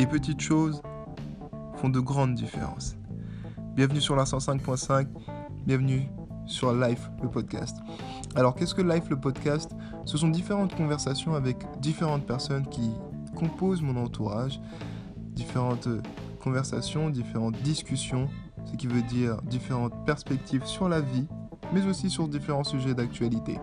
Les 0.00 0.06
petites 0.06 0.40
choses 0.40 0.80
font 1.74 1.90
de 1.90 2.00
grandes 2.00 2.34
différences. 2.34 2.96
Bienvenue 3.74 4.00
sur 4.00 4.16
la 4.16 4.24
105.5, 4.24 5.06
bienvenue 5.66 6.08
sur 6.46 6.72
Life 6.72 7.10
le 7.22 7.28
podcast. 7.28 7.76
Alors 8.34 8.54
qu'est-ce 8.54 8.74
que 8.74 8.80
Life 8.80 9.10
le 9.10 9.20
podcast? 9.20 9.72
Ce 10.06 10.16
sont 10.16 10.28
différentes 10.28 10.74
conversations 10.74 11.34
avec 11.34 11.58
différentes 11.82 12.24
personnes 12.24 12.66
qui 12.70 12.92
composent 13.36 13.82
mon 13.82 14.02
entourage, 14.02 14.58
différentes 15.34 15.88
conversations, 16.42 17.10
différentes 17.10 17.60
discussions, 17.60 18.30
ce 18.64 18.76
qui 18.76 18.86
veut 18.86 19.02
dire 19.02 19.42
différentes 19.42 20.06
perspectives 20.06 20.64
sur 20.64 20.88
la 20.88 21.02
vie, 21.02 21.26
mais 21.74 21.84
aussi 21.84 22.08
sur 22.08 22.26
différents 22.26 22.64
sujets 22.64 22.94
d'actualité. 22.94 23.58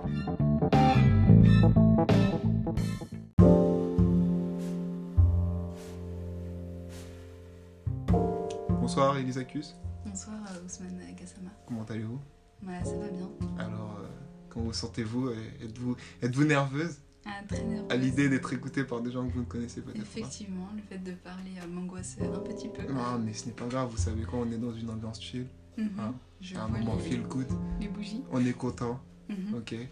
Bonsoir 10.06 10.36
euh, 10.52 10.66
Ousmane 10.66 11.00
Gassama. 11.18 11.50
Comment 11.66 11.84
allez-vous? 11.86 12.20
Ouais, 12.66 12.84
ça 12.84 12.98
va 12.98 13.08
bien. 13.08 13.30
Alors, 13.58 13.98
euh, 14.02 14.08
comment 14.50 14.66
vous 14.66 14.74
sentez-vous? 14.74 15.30
Êtes-vous 15.62 15.96
êtes 16.22 16.38
nerveuse? 16.38 16.98
Ah, 17.26 17.42
très 17.48 17.64
nerveuse. 17.64 17.90
à 17.92 17.96
l'idée 17.96 18.28
d'être 18.30 18.52
écoutée 18.54 18.84
par 18.84 19.00
des 19.02 19.10
gens 19.12 19.26
que 19.28 19.34
vous 19.34 19.42
ne 19.42 19.46
connaissez 19.46 19.82
peut-être 19.82 19.96
pas 19.98 20.02
Effectivement, 20.04 20.68
le 20.76 20.82
fait 20.82 20.98
de 20.98 21.14
parler 21.14 21.52
euh, 21.64 21.68
m'angoisse 21.68 22.18
un 22.22 22.40
petit 22.40 22.68
peu. 22.68 22.92
Non, 22.92 23.20
mais 23.20 23.34
ce 23.34 23.46
n'est 23.48 23.54
pas 23.54 23.68
grave, 23.68 23.90
vous 23.90 23.98
savez 23.98 24.24
quoi, 24.24 24.40
on 24.40 24.52
est 24.52 24.58
dans 24.58 24.74
une 24.74 24.90
ambiance 24.90 25.22
chill. 25.22 25.48
Mhm. 25.78 25.90
hein. 26.00 26.14
Je 26.42 26.56
un 26.58 26.68
moment 26.68 26.96
les, 26.96 27.02
feel 27.02 27.22
good. 27.24 27.48
les 27.80 27.88
bougies. 27.88 28.24
On 28.32 28.46
est 28.46 28.54
content, 28.54 29.00
Mhm. 29.30 29.56
ok 29.56 29.74
Et 29.74 29.88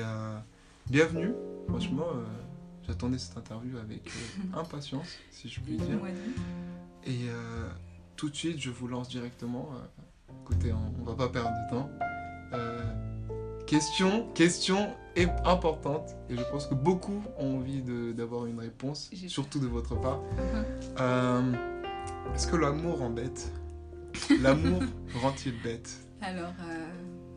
euh, 0.00 0.38
bienvenue, 0.88 1.32
franchement, 1.68 2.06
euh, 2.14 2.24
j'attendais 2.86 3.18
cette 3.18 3.36
interview 3.38 3.76
avec 3.78 4.08
impatience, 4.54 5.16
si 5.30 5.48
je 5.48 5.60
puis 5.60 5.76
dire. 5.78 5.98
Et 7.06 7.28
euh, 7.28 7.68
tout 8.16 8.30
de 8.30 8.36
suite, 8.36 8.60
je 8.60 8.70
vous 8.70 8.88
lance 8.88 9.08
directement. 9.08 9.70
euh, 9.74 10.32
écoutez, 10.42 10.72
on, 10.72 11.00
on 11.00 11.04
va 11.04 11.14
pas 11.14 11.28
perdre 11.28 11.50
de 11.50 11.70
temps. 11.70 11.90
Euh, 12.52 12.82
question, 13.66 14.28
question 14.34 14.94
est 15.16 15.28
importante 15.44 16.14
et 16.28 16.36
je 16.36 16.42
pense 16.50 16.66
que 16.66 16.74
beaucoup 16.74 17.22
ont 17.38 17.56
envie 17.58 17.82
d'avoir 18.14 18.46
une 18.46 18.60
réponse, 18.60 19.10
surtout 19.28 19.58
de 19.60 19.66
votre 19.66 19.94
part. 20.00 20.20
Euh, 21.00 21.52
Est-ce 22.34 22.46
que 22.46 22.54
l'amour 22.56 22.98
rend 22.98 23.10
bête? 23.10 23.52
L'amour 24.40 24.80
rend-il 25.22 25.60
bête? 25.62 25.90
Alors, 26.22 26.52
euh, 26.68 26.86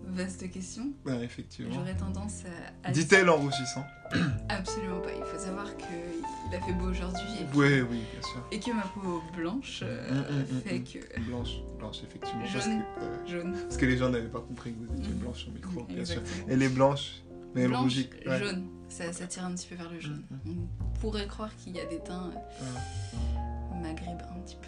vaste 0.08 0.50
question. 0.52 0.92
Ouais, 1.06 1.24
effectivement. 1.24 1.74
J'aurais 1.74 1.96
tendance 1.96 2.44
à. 2.84 2.88
à 2.90 2.92
Dit-elle 2.92 3.30
en 3.30 3.38
rougissant 3.38 3.86
Absolument 4.50 5.00
pas. 5.02 5.10
Il 5.18 5.24
faut 5.24 5.38
savoir 5.40 5.68
qu'il 5.78 6.56
a 6.56 6.62
fait 6.62 6.74
beau 6.74 6.86
aujourd'hui 6.90 7.24
Oui, 7.54 7.82
oui, 7.82 8.02
bien 8.12 8.22
sûr. 8.22 8.48
et 8.52 8.60
que 8.60 8.72
ma 8.72 8.84
peau 8.84 9.22
blanche 9.36 9.82
euh, 9.84 10.12
Mm, 10.12 10.16
mm, 10.34 10.58
mm, 10.58 10.62
fait 10.62 10.80
que. 10.82 11.20
Blanche, 11.22 11.50
blanche, 11.78 11.98
effectivement. 12.04 12.42
Parce 12.52 12.66
Jaune. 12.66 12.80
que, 12.80 13.04
euh, 13.04 13.28
Jaune. 13.28 13.58
parce 13.64 13.78
que 13.78 13.86
les 13.86 13.98
gens 13.98 14.10
n'avaient 14.10 14.28
pas 14.30 14.42
compris 14.42 14.74
que 14.74 14.80
vous 14.80 14.94
étiez 15.00 15.14
Mhm. 15.14 15.20
blanche 15.20 15.46
au 15.48 15.52
micro, 15.52 15.84
bien 15.84 16.06
sûr. 16.06 16.22
Elle 16.48 16.62
est 16.64 16.70
blanche, 16.70 17.22
mais 17.54 17.62
elle 17.64 17.76
rougit. 17.76 18.10
Ouais. 18.26 18.40
jaune. 18.40 18.68
Ça, 18.90 19.12
ça 19.12 19.28
tire 19.28 19.44
un 19.46 19.52
petit 19.54 19.68
peu 19.68 19.76
vers 19.76 19.92
le 19.92 20.00
jaune. 20.00 20.24
On 20.46 21.00
pourrait 21.00 21.28
croire 21.28 21.54
qu'il 21.58 21.76
y 21.76 21.80
a 21.82 21.86
des 21.86 22.00
teints 22.00 22.32
euh, 22.62 23.82
maghrébins 23.82 24.24
un 24.36 24.40
petit 24.40 24.56
peu. 24.56 24.68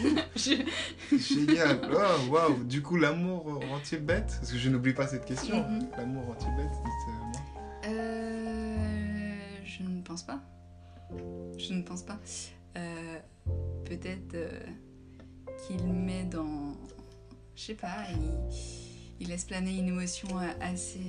Wow. 0.00 0.10
Je- 0.36 1.16
Génial. 1.18 1.80
Oh, 1.92 2.30
waouh. 2.30 2.64
Du 2.64 2.82
coup, 2.82 2.96
l'amour 2.96 3.44
rend-il 3.70 3.98
bête 4.00 4.36
Parce 4.40 4.52
que 4.52 4.58
je 4.58 4.68
n'oublie 4.70 4.92
pas 4.94 5.06
cette 5.06 5.24
question. 5.24 5.68
Mhm. 5.68 5.88
L'amour 5.98 6.24
rend-il 6.26 6.54
bête 6.56 6.70
Dites-moi. 6.72 7.42
Euh, 7.86 9.36
je 9.64 9.82
ne 9.82 10.02
pense 10.02 10.22
pas. 10.22 10.40
Je 11.58 11.72
ne 11.74 11.82
pense 11.82 12.02
pas. 12.02 12.18
Euh, 12.76 13.18
Peut-être 13.84 14.34
euh, 14.34 14.60
qu'il 15.66 15.82
met 15.92 16.24
dans. 16.24 16.74
Je 17.56 17.62
sais 17.64 17.74
pas, 17.74 18.06
il, 18.10 18.30
il 19.20 19.28
laisse 19.28 19.44
planer 19.44 19.76
une 19.76 19.88
émotion 19.88 20.28
euh, 20.38 20.48
assez. 20.60 21.00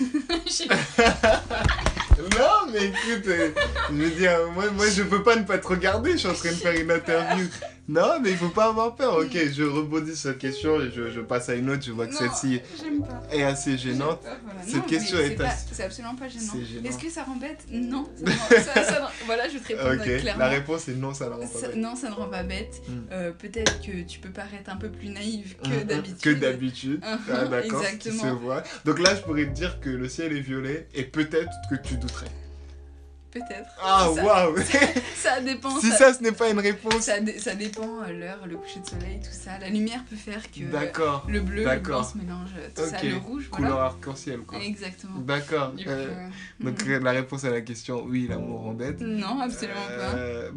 Non, 2.18 2.72
mais 2.72 2.86
écoute, 2.86 3.26
euh, 3.28 3.50
je 3.90 3.94
veux 3.94 4.10
dire, 4.10 4.38
moi, 4.54 4.70
moi, 4.72 4.86
je 4.88 5.02
peux 5.02 5.22
pas 5.22 5.36
ne 5.36 5.44
pas 5.44 5.58
te 5.58 5.66
regarder. 5.66 6.12
Je 6.12 6.16
suis 6.18 6.28
en 6.28 6.34
train 6.34 6.50
de 6.50 6.54
faire 6.54 6.72
une 6.80 6.90
interview. 6.90 7.46
Non, 7.90 8.20
mais 8.20 8.32
il 8.32 8.36
faut 8.36 8.50
pas 8.50 8.66
avoir 8.66 8.94
peur. 8.96 9.16
Ok, 9.16 9.30
je 9.50 9.62
rebondis 9.62 10.14
sur 10.14 10.30
cette 10.32 10.38
question 10.38 10.78
et 10.78 10.90
je, 10.94 11.08
je 11.10 11.20
passe 11.20 11.48
à 11.48 11.54
une 11.54 11.70
autre. 11.70 11.82
Je 11.86 11.92
vois 11.92 12.06
que 12.06 12.12
Non, 12.12 12.18
celle-ci 12.18 12.60
J'aime 12.82 13.00
pas. 13.00 13.22
est 13.32 13.42
assez 13.44 13.78
gênante. 13.78 14.20
J'aime 14.22 14.32
pas, 14.34 14.38
voilà. 14.44 14.60
Cette 14.66 14.74
Non, 14.74 14.82
question 14.82 15.18
est 15.20 15.30
pas- 15.30 15.46
assez- 15.46 15.66
C'est 15.72 15.84
absolument 15.84 16.14
pas 16.14 16.28
gênant. 16.28 16.52
C'est 16.52 16.66
gênant. 16.66 16.84
Est-ce 16.86 16.98
que 16.98 17.08
ça 17.08 17.22
rend 17.22 17.36
bête 17.36 17.60
Non. 17.70 18.06
Ça 18.26 18.30
rend- 18.30 18.64
ça- 18.64 18.84
ça 18.84 19.00
ne- 19.00 19.24
Voilà, 19.26 19.48
je 19.48 19.54
vais 19.54 19.60
te 19.60 19.68
répondre 19.68 20.02
Ok, 20.02 20.20
clairement. 20.20 20.38
la 20.44 20.48
réponse 20.50 20.88
est 20.88 20.94
non, 20.96 21.14
ça 21.14 21.30
la 21.30 21.36
rend 21.36 21.40
pas 21.40 21.46
Ça- 21.60 21.68
bête. 21.68 21.76
non, 21.76 21.96
ça 21.96 22.10
ne 22.10 22.14
rend 22.14 22.28
pas 22.28 22.42
bête. 22.42 22.82
Mm. 22.86 22.92
Euh, 23.10 23.32
Peut-être 23.38 23.80
que 23.80 24.02
tu 24.02 24.18
peux 24.18 24.30
paraître 24.30 24.68
un 24.70 24.76
peu 24.76 24.90
plus 24.90 25.08
naïve 25.08 25.56
que 25.62 25.68
Mhm, 25.68 25.84
d'habitude. 25.84 26.20
Que 26.20 26.30
d'habitude. 26.38 27.00
Ah, 27.32 27.44
d'accord, 27.46 27.82
ce 27.82 27.88
qui 27.96 28.08
exactement. 28.08 28.22
se 28.22 28.38
voit. 28.42 28.62
Donc 28.84 28.98
là, 28.98 29.14
je 29.14 29.22
pourrais 29.22 29.44
te 29.46 29.50
dire 29.54 29.80
que 29.80 29.88
le 29.88 30.08
ciel 30.10 30.36
est 30.36 30.40
violet 30.40 30.88
et 30.94 31.04
peut-être 31.04 31.52
que 31.70 31.76
tu 31.76 31.98
Peut-être. 33.30 33.68
Ah, 33.82 34.08
ça, 34.14 34.24
waouh 34.24 34.56
ça 35.14 35.40
dépend. 35.42 35.78
Si 35.80 35.90
ça, 35.90 35.96
ça, 35.98 36.14
ce 36.14 36.22
n'est 36.22 36.32
pas 36.32 36.48
une 36.48 36.58
réponse. 36.60 37.02
ça 37.02 37.20
dé- 37.20 37.38
ça 37.38 37.54
dépend 37.54 38.00
euh, 38.02 38.12
l'heure, 38.12 38.46
le 38.46 38.56
coucher 38.56 38.80
de 38.80 38.86
soleil, 38.88 39.20
tout 39.22 39.28
ça. 39.30 39.58
La 39.58 39.68
lumière 39.68 40.02
peut 40.08 40.16
faire 40.16 40.50
que 40.50 40.60
D'accord. 40.64 41.26
le 41.28 41.40
bleu, 41.40 41.62
le 41.64 41.78
blanc 41.78 42.02
se 42.02 42.16
mélange, 42.16 42.48
tout 42.74 42.82
ça, 42.86 43.02
le 43.02 43.16
rouge, 43.18 43.50
Couleur 43.50 43.72
voilà. 43.72 43.86
arc-en-ciel, 43.88 44.40
quoi. 44.40 44.58
Exactement. 44.60 45.18
D'accord. 45.20 45.74
Euh, 45.78 45.84
euh, 45.86 46.28
donc, 46.60 46.82
la 47.02 47.10
réponse 47.10 47.44
à 47.44 47.50
la 47.50 47.60
question, 47.60 48.02
oui, 48.06 48.28
l'amour 48.30 48.62
rend 48.62 48.72
bête. 48.72 48.98
Non, 49.02 49.40
absolument 49.40 49.86
pas. 49.86 50.14
Euh, 50.16 50.50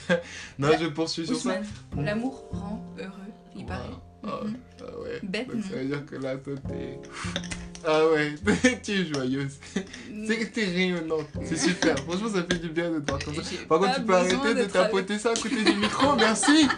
non, 0.60 0.68
je 0.80 0.86
poursuis 0.86 1.26
sur 1.26 1.36
ça. 1.36 1.56
L'amour 1.96 2.44
rend 2.52 2.84
heureux, 3.00 3.32
il 3.56 3.66
paraît. 3.66 3.90
Ah, 4.24 4.40
Mhm. 4.44 4.56
ah 4.80 5.00
ouais. 5.00 5.20
Bête, 5.22 5.48
Donc, 5.48 5.64
ça 5.64 5.76
veut 5.76 5.84
dire 5.84 6.06
que 6.06 6.16
là, 6.16 6.36
toi, 6.36 6.54
t'es. 6.68 6.98
Ah 7.84 8.00
ouais, 8.10 8.36
tu 8.84 8.92
es 8.92 9.04
joyeuse. 9.12 9.58
C'est 9.74 10.38
que 10.38 10.44
t'es 10.54 10.66
rayonnante. 10.66 11.26
C'est 11.42 11.56
super. 11.56 11.98
Franchement, 11.98 12.28
ça 12.28 12.44
fait 12.44 12.60
du 12.60 12.68
bien 12.68 12.92
de 12.92 13.00
te 13.00 13.10
voir 13.10 13.24
comme 13.24 13.34
ça. 13.34 13.42
Par 13.68 13.80
contre, 13.80 13.96
tu 13.96 14.02
peux 14.04 14.14
arrêter 14.14 14.36
de 14.36 14.60
avec- 14.60 14.70
tapoter 14.72 15.18
ça 15.18 15.30
à 15.32 15.34
côté 15.34 15.64
du 15.64 15.74
micro, 15.80 16.14
merci. 16.14 16.68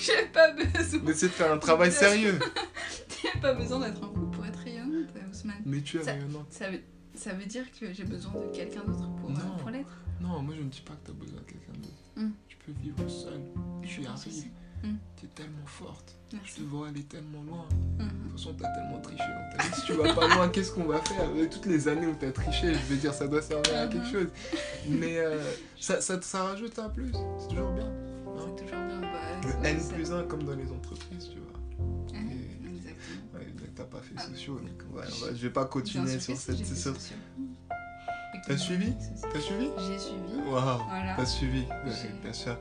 J'ai 0.00 0.24
pas 0.32 0.52
besoin. 0.52 1.00
D'essayer 1.00 1.28
de 1.28 1.32
faire 1.34 1.52
un 1.52 1.58
travail 1.58 1.92
sérieux. 1.92 2.38
J'ai 3.22 3.38
pas 3.40 3.52
besoin 3.52 3.80
d'être 3.80 4.02
en 4.02 4.08
couple 4.08 4.34
pour 4.36 4.46
être 4.46 4.58
rayonnante, 4.60 5.08
Ousmane. 5.30 5.56
Mais 5.66 5.82
tu 5.82 5.98
es 5.98 6.02
Ça- 6.02 6.12
rayonnante. 6.12 6.46
Ça 6.48 6.70
veut, 6.70 6.80
ça 7.14 7.34
veut 7.34 7.44
dire 7.44 7.64
que 7.78 7.92
j'ai 7.92 8.04
besoin 8.04 8.32
de 8.32 8.56
quelqu'un 8.56 8.84
d'autre 8.86 9.10
pour, 9.20 9.28
euh, 9.32 9.58
pour 9.58 9.68
l'être 9.68 9.98
Non, 10.22 10.40
moi 10.40 10.54
je 10.56 10.62
ne 10.62 10.68
dis 10.70 10.80
pas 10.80 10.94
que 10.94 11.04
tu 11.04 11.10
as 11.10 11.14
besoin 11.14 11.40
de 11.40 11.44
quelqu'un 11.46 11.72
d'autre. 11.78 11.94
Hmm. 12.16 12.30
Tu 12.48 12.56
peux 12.56 12.72
vivre 12.82 13.06
seul. 13.10 13.38
Je 13.82 13.88
Tu 13.88 14.00
y 14.00 14.06
pense 14.84 14.92
arrives. 14.92 14.92
aussi. 14.92 14.92
Hmm. 14.92 14.98
Tu 15.18 15.26
es 15.26 15.28
tellement 15.28 15.66
forte. 15.66 16.14
Je 16.44 16.54
te 16.54 16.62
vois 16.62 16.88
aller 16.88 17.02
tellement 17.04 17.42
loin. 17.44 17.64
Mhm. 17.98 18.06
De 18.08 18.12
toute 18.24 18.32
façon, 18.32 18.54
t'as 18.58 18.68
tellement 18.74 19.00
triché 19.00 19.22
dans 19.22 19.56
ta 19.56 19.62
vie. 19.64 19.74
Si 19.76 19.82
tu 19.86 19.92
vas 19.92 20.14
pas 20.14 20.34
loin, 20.34 20.48
qu'est-ce 20.48 20.72
qu'on 20.72 20.84
va 20.84 21.00
faire? 21.00 21.28
Avec 21.28 21.50
toutes 21.50 21.66
les 21.66 21.86
années 21.86 22.06
où 22.08 22.14
t'as 22.18 22.32
triché, 22.32 22.74
je 22.74 22.78
veux 22.92 22.96
dire, 22.96 23.14
ça 23.14 23.28
doit 23.28 23.40
servir 23.42 23.76
à 23.78 23.86
quelque 23.86 24.04
Mhm. 24.06 24.12
chose. 24.12 24.28
Mais 24.88 25.18
euh, 25.18 25.40
ça, 25.78 26.00
ça, 26.00 26.20
ça 26.20 26.42
rajoute 26.42 26.76
un 26.80 26.88
plus. 26.88 27.12
C'est 27.38 27.48
toujours 27.48 27.70
bien. 27.72 27.88
C'est 28.24 28.64
toujours 28.64 28.84
bien. 28.84 29.00
Bah, 29.00 29.48
Le 29.62 29.66
N 29.68 29.88
plus 29.92 30.10
1 30.12 30.24
comme 30.24 30.42
dans 30.42 30.56
les 30.56 30.70
entreprises, 30.72 31.28
tu 31.32 31.38
vois. 31.38 31.86
Hein, 32.18 32.26
Et- 32.32 32.66
Exactement. 32.76 33.20
Ouais, 33.34 33.46
t'as 33.76 33.84
pas 33.84 34.00
fait 34.00 34.14
Ah. 34.16 34.22
sociaux, 34.22 34.58
donc 34.58 34.96
ouais, 34.96 35.02
va- 35.04 35.34
je 35.36 35.42
vais 35.42 35.50
pas 35.50 35.66
continuer 35.66 36.18
sur 36.18 36.36
cette. 36.36 36.64
sur-. 36.66 36.94
T'as 38.46 38.56
suivi 38.58 38.92
T'as 39.32 39.40
suivi 39.40 39.68
J'ai 39.88 39.98
suivi. 39.98 40.36
Waouh 40.46 40.80
Voilà. 40.88 41.14
T'as 41.16 41.24
suivi, 41.26 41.64
bien 42.22 42.32
sûr. 42.32 42.56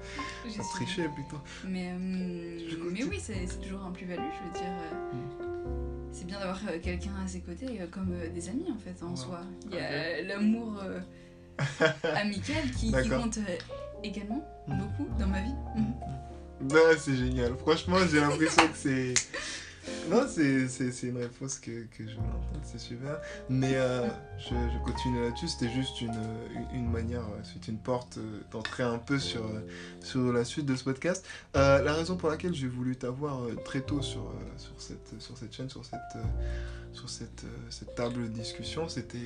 j'ai 0.46 0.62
triché 0.74 1.04
plutôt. 1.10 1.42
Mais, 1.68 1.90
euh, 1.92 1.98
mais 2.92 3.04
oui, 3.04 3.20
c'est 3.22 3.46
toujours 3.62 3.84
un 3.86 3.92
plus-value, 3.92 4.22
je 4.22 4.48
veux 4.48 4.54
dire. 4.64 4.72
euh, 4.72 5.44
C'est 6.12 6.26
bien 6.26 6.40
d'avoir 6.40 6.60
euh, 6.70 6.80
quelqu'un 6.82 7.12
à 7.24 7.28
ses 7.28 7.42
côtés, 7.42 7.80
comme 7.92 8.14
des 8.34 8.50
amis 8.50 8.68
en 8.74 8.78
fait, 8.78 9.04
en 9.04 9.10
Ouais. 9.12 9.16
soi. 9.18 9.42
Il 9.70 9.76
y 9.76 9.80
a 9.80 10.22
l'amour 10.22 10.80
euh, 10.84 11.00
amical 12.16 12.72
qui, 12.80 12.92
compte 12.92 13.38
euh, 13.40 13.58
également 14.04 14.44
Mhm. 14.68 14.78
beaucoup 14.78 15.10
dans 15.20 15.28
ma 15.28 15.42
vie. 15.42 15.54
Ouais, 16.72 16.96
c'est 16.98 17.16
génial. 17.18 17.58
Franchement, 17.58 17.98
j'ai 18.10 18.22
l'impression 18.22 18.66
que 18.70 18.78
c'est. 18.78 19.14
Non, 20.10 20.26
c'est 20.28 21.04
une 21.04 21.18
réponse 21.18 21.60
que, 21.60 21.86
que 21.86 22.08
je 22.08 22.16
veux 22.16 22.22
entendre, 22.22 22.62
c'est 22.64 22.80
super. 22.80 23.20
Mais 23.50 23.76
euh, 23.76 24.08
je, 24.38 24.50
je 24.50 24.84
continue 24.84 25.22
là-dessus, 25.22 25.48
c'était 25.48 25.72
juste 25.72 26.02
une, 26.02 26.16
une, 26.74 26.90
manière, 26.90 27.22
euh, 27.22 27.42
c'est 27.44 27.68
une 27.68 27.78
porte 27.78 28.18
euh, 28.18 28.42
d'entrer 28.52 28.84
un 28.84 28.98
peu 28.98 29.20
sur, 29.20 29.44
sur 30.02 30.32
la 30.32 30.46
suite 30.46 30.66
de 30.66 30.76
ce 30.76 30.84
podcast. 30.84 31.26
La 31.54 31.94
raison 31.94 32.16
pour 32.18 32.30
laquelle 32.30 32.54
j'ai 32.54 32.68
voulu 32.68 32.96
t'avoir 32.96 33.40
très 33.66 33.82
tôt 33.82 34.02
sur, 34.02 34.32
sur, 34.58 34.74
cette, 34.78 35.20
sur 35.20 35.38
cette 35.38 35.54
chaîne, 35.54 35.70
sur 35.70 35.86
cette, 35.86 36.00
sur 36.94 37.10
cette, 37.10 37.46
cette 37.70 37.96
table 37.96 38.24
de 38.24 38.28
discussion, 38.28 38.90
c'était 38.90 39.18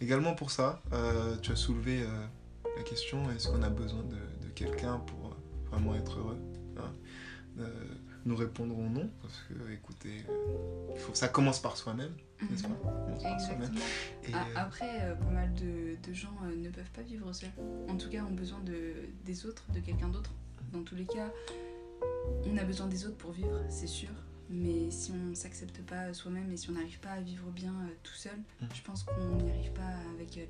également 0.00 0.34
pour 0.34 0.50
ça. 0.50 0.80
Tu 1.42 1.52
as 1.52 1.56
soulevé 1.56 2.04
la 2.76 2.82
question 2.82 3.30
est-ce 3.30 3.48
qu'on 3.48 3.62
a 3.62 3.70
besoin 3.70 4.02
de, 4.02 4.48
quelqu'un 4.54 4.98
pour 5.00 5.36
vraiment 5.70 5.96
être 5.96 6.18
heureux 6.18 6.38
hein? 6.78 7.64
Nous 8.24 8.36
répondrons 8.36 8.88
non, 8.88 9.10
parce 9.20 9.42
que, 9.48 9.70
écoutez, 9.72 10.24
euh, 10.28 10.96
faut, 10.96 11.14
ça 11.14 11.28
commence 11.28 11.60
par 11.60 11.76
soi-même, 11.76 12.12
n'est-ce 12.50 12.62
pas? 12.62 12.68
Mhm. 12.68 13.34
Exactement. 13.34 13.80
Et, 14.24 14.30
Ah, 14.32 14.44
euh, 14.48 14.52
Après, 14.56 15.02
euh, 15.02 15.14
pas 15.14 15.30
mal 15.30 15.52
de, 15.54 15.96
de 16.06 16.12
gens 16.14 16.34
ne 16.56 16.68
peuvent 16.70 16.90
pas 16.90 17.02
vivre 17.02 17.32
seuls. 17.32 17.50
En 17.88 17.96
tout 17.96 18.08
cas, 18.08 18.22
ont 18.24 18.32
besoin 18.34 18.60
de, 18.60 18.94
des 19.24 19.46
autres, 19.46 19.64
de 19.72 19.80
quelqu'un 19.80 20.08
d'autre. 20.08 20.32
Dans 20.72 20.82
tous 20.82 20.94
les 20.96 21.06
cas, 21.06 21.30
on 22.46 22.56
a 22.56 22.64
besoin 22.64 22.86
des 22.86 23.06
autres 23.06 23.16
pour 23.16 23.32
vivre, 23.32 23.60
c'est 23.68 23.86
sûr. 23.86 24.08
Mais 24.50 24.90
si 24.90 25.10
on 25.12 25.30
ne 25.30 25.34
s'accepte 25.34 25.80
pas 25.82 26.12
soi-même 26.12 26.50
et 26.52 26.56
si 26.56 26.68
on 26.70 26.72
n'arrive 26.74 27.00
pas 27.00 27.10
à 27.12 27.20
vivre 27.20 27.50
bien 27.50 27.74
tout 28.02 28.14
seul, 28.14 28.36
Mhm. 28.60 28.68
je 28.74 28.82
pense 28.82 29.02
qu'on 29.04 29.36
n'y 29.42 29.50
arrive 29.50 29.72
pas 29.72 29.94
avec 30.14 30.36
euh, 30.38 30.44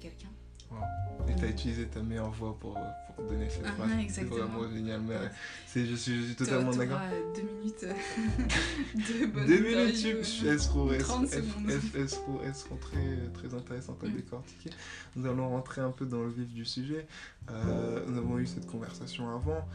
Et 1.28 1.34
t'as 1.36 1.46
utilisé 1.48 1.86
ta 1.86 2.02
meilleure 2.02 2.30
voix 2.30 2.54
pour, 2.58 2.78
pour 3.16 3.24
donner 3.26 3.48
cette 3.48 3.64
Ah, 3.66 3.72
phrase. 3.72 3.90
C'est 4.10 4.24
vraiment 4.24 4.68
génial. 4.70 5.00
Mais 5.00 5.14
euh, 5.14 5.28
c'est, 5.66 5.86
je, 5.86 5.94
suis, 5.94 6.20
je 6.20 6.26
suis 6.26 6.34
totalement 6.36 6.70
d'accord. 6.70 6.98
euh, 7.02 7.34
deux 7.34 7.42
minutes 7.58 7.84
euh, 7.84 7.92
de 9.40 9.46
Deux 9.46 9.60
minutes, 9.60 9.96
tu- 9.96 10.46
elles 10.46 10.60
seront, 10.60 10.92
elles, 10.92 10.98
30 11.02 11.22
elles- 11.32 11.44
secondes. 11.44 11.70
elles- 11.70 12.00
elles 12.44 12.54
seront- 12.54 12.76
très, 12.76 13.16
très 13.32 13.54
intéressantes 13.56 14.04
à 14.04 14.06
Mm. 14.08 14.12
décortiquer. 14.16 14.70
Nous 15.16 15.26
allons 15.26 15.48
rentrer 15.48 15.80
un 15.80 15.92
peu 15.92 16.04
dans 16.04 16.20
le 16.22 16.28
vif 16.30 16.48
du 16.52 16.66
sujet. 16.66 17.06
Euh, 17.50 18.04
nous 18.06 18.18
avons 18.18 18.38
eu 18.38 18.46
cette 18.46 18.66
conversation 18.66 19.30
avant. 19.34 19.66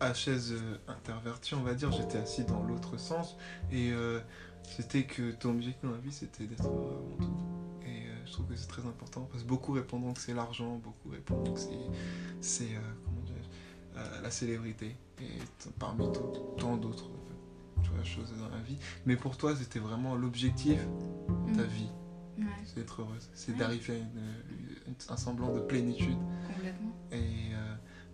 À 0.00 0.14
chaise 0.14 0.52
euh, 0.52 0.76
intervertie, 0.86 1.54
on 1.56 1.62
va 1.64 1.74
dire, 1.74 1.90
j'étais 1.90 2.18
assis 2.18 2.44
dans 2.44 2.62
l'autre 2.62 2.98
sens. 3.00 3.36
Et 3.72 3.90
euh, 3.90 4.20
c'était 4.62 5.02
que 5.02 5.32
ton 5.32 5.50
objectif 5.50 5.82
dans 5.82 5.90
la 5.90 5.98
vie, 5.98 6.12
c'était 6.12 6.44
d'être 6.46 6.68
euh, 6.68 7.16
je 8.28 8.32
trouve 8.32 8.46
que 8.46 8.56
c'est 8.56 8.66
très 8.68 8.84
important 8.86 9.22
parce 9.30 9.42
que 9.42 9.48
beaucoup 9.48 9.72
répondront 9.72 10.12
que 10.12 10.20
c'est 10.20 10.34
l'argent, 10.34 10.76
beaucoup 10.76 11.08
répondront 11.10 11.52
que 11.54 11.60
c'est, 12.40 12.74
euh, 12.74 12.78
euh, 13.96 14.20
la 14.22 14.30
célébrité. 14.30 14.94
Et 15.20 15.24
parmi 15.78 16.04
tant 16.58 16.76
d'autres 16.76 17.08
euh, 17.10 18.04
choses 18.04 18.32
dans 18.38 18.48
la 18.54 18.62
vie. 18.62 18.76
Mais 19.06 19.16
pour 19.16 19.36
toi, 19.36 19.56
c'était 19.56 19.78
vraiment 19.78 20.14
l'objectif 20.14 20.78
de 21.48 21.54
ta 21.56 21.62
Mm. 21.62 21.66
vie, 21.66 21.90
Ouais, 22.38 22.44
c'est 22.64 22.76
d'être 22.76 23.00
heureuse, 23.02 23.28
c'est 23.34 23.52
Ouais. 23.52 23.58
d'arriver 23.58 23.94
à 23.94 23.96
une- 23.96 24.94
un 25.08 25.16
semblant 25.16 25.52
de 25.54 25.60
plénitude. 25.60 26.16
complètement. 26.46 26.94
Et 27.12 27.50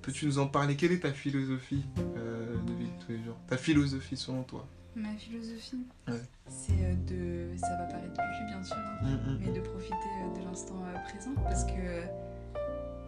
peux-tu 0.01 0.27
nous 0.27 0.39
en 0.39 0.47
parler? 0.47 0.77
Quelle 0.77 0.93
est 0.93 1.01
ta 1.01 1.13
philosophie 1.13 1.85
de 1.97 2.73
vie 2.75 2.85
de 2.91 3.05
tous 3.05 3.13
les 3.13 3.23
jours? 3.23 3.37
Ta 3.49 3.57
philosophie 3.59 4.17
selon 4.17 4.45
toi? 4.45 4.67
Ma 4.97 5.13
philosophie, 5.17 5.87
Ouais. 6.09 6.21
c'est 6.49 6.73
euh, 6.73 6.95
de. 7.09 7.57
Ça 7.59 7.69
va 7.77 7.85
paraître 7.87 8.13
cucu, 8.13 8.45
bien 8.47 8.63
sûr, 8.63 8.77
hein, 8.77 9.07
Mm, 9.27 9.39
mais 9.41 9.53
de 9.53 9.61
profiter 9.61 9.95
euh, 9.95 10.39
de 10.39 10.45
l'instant 10.45 10.81
euh, 10.85 10.99
présent 11.09 11.33
parce 11.43 11.65
que. 11.65 12.03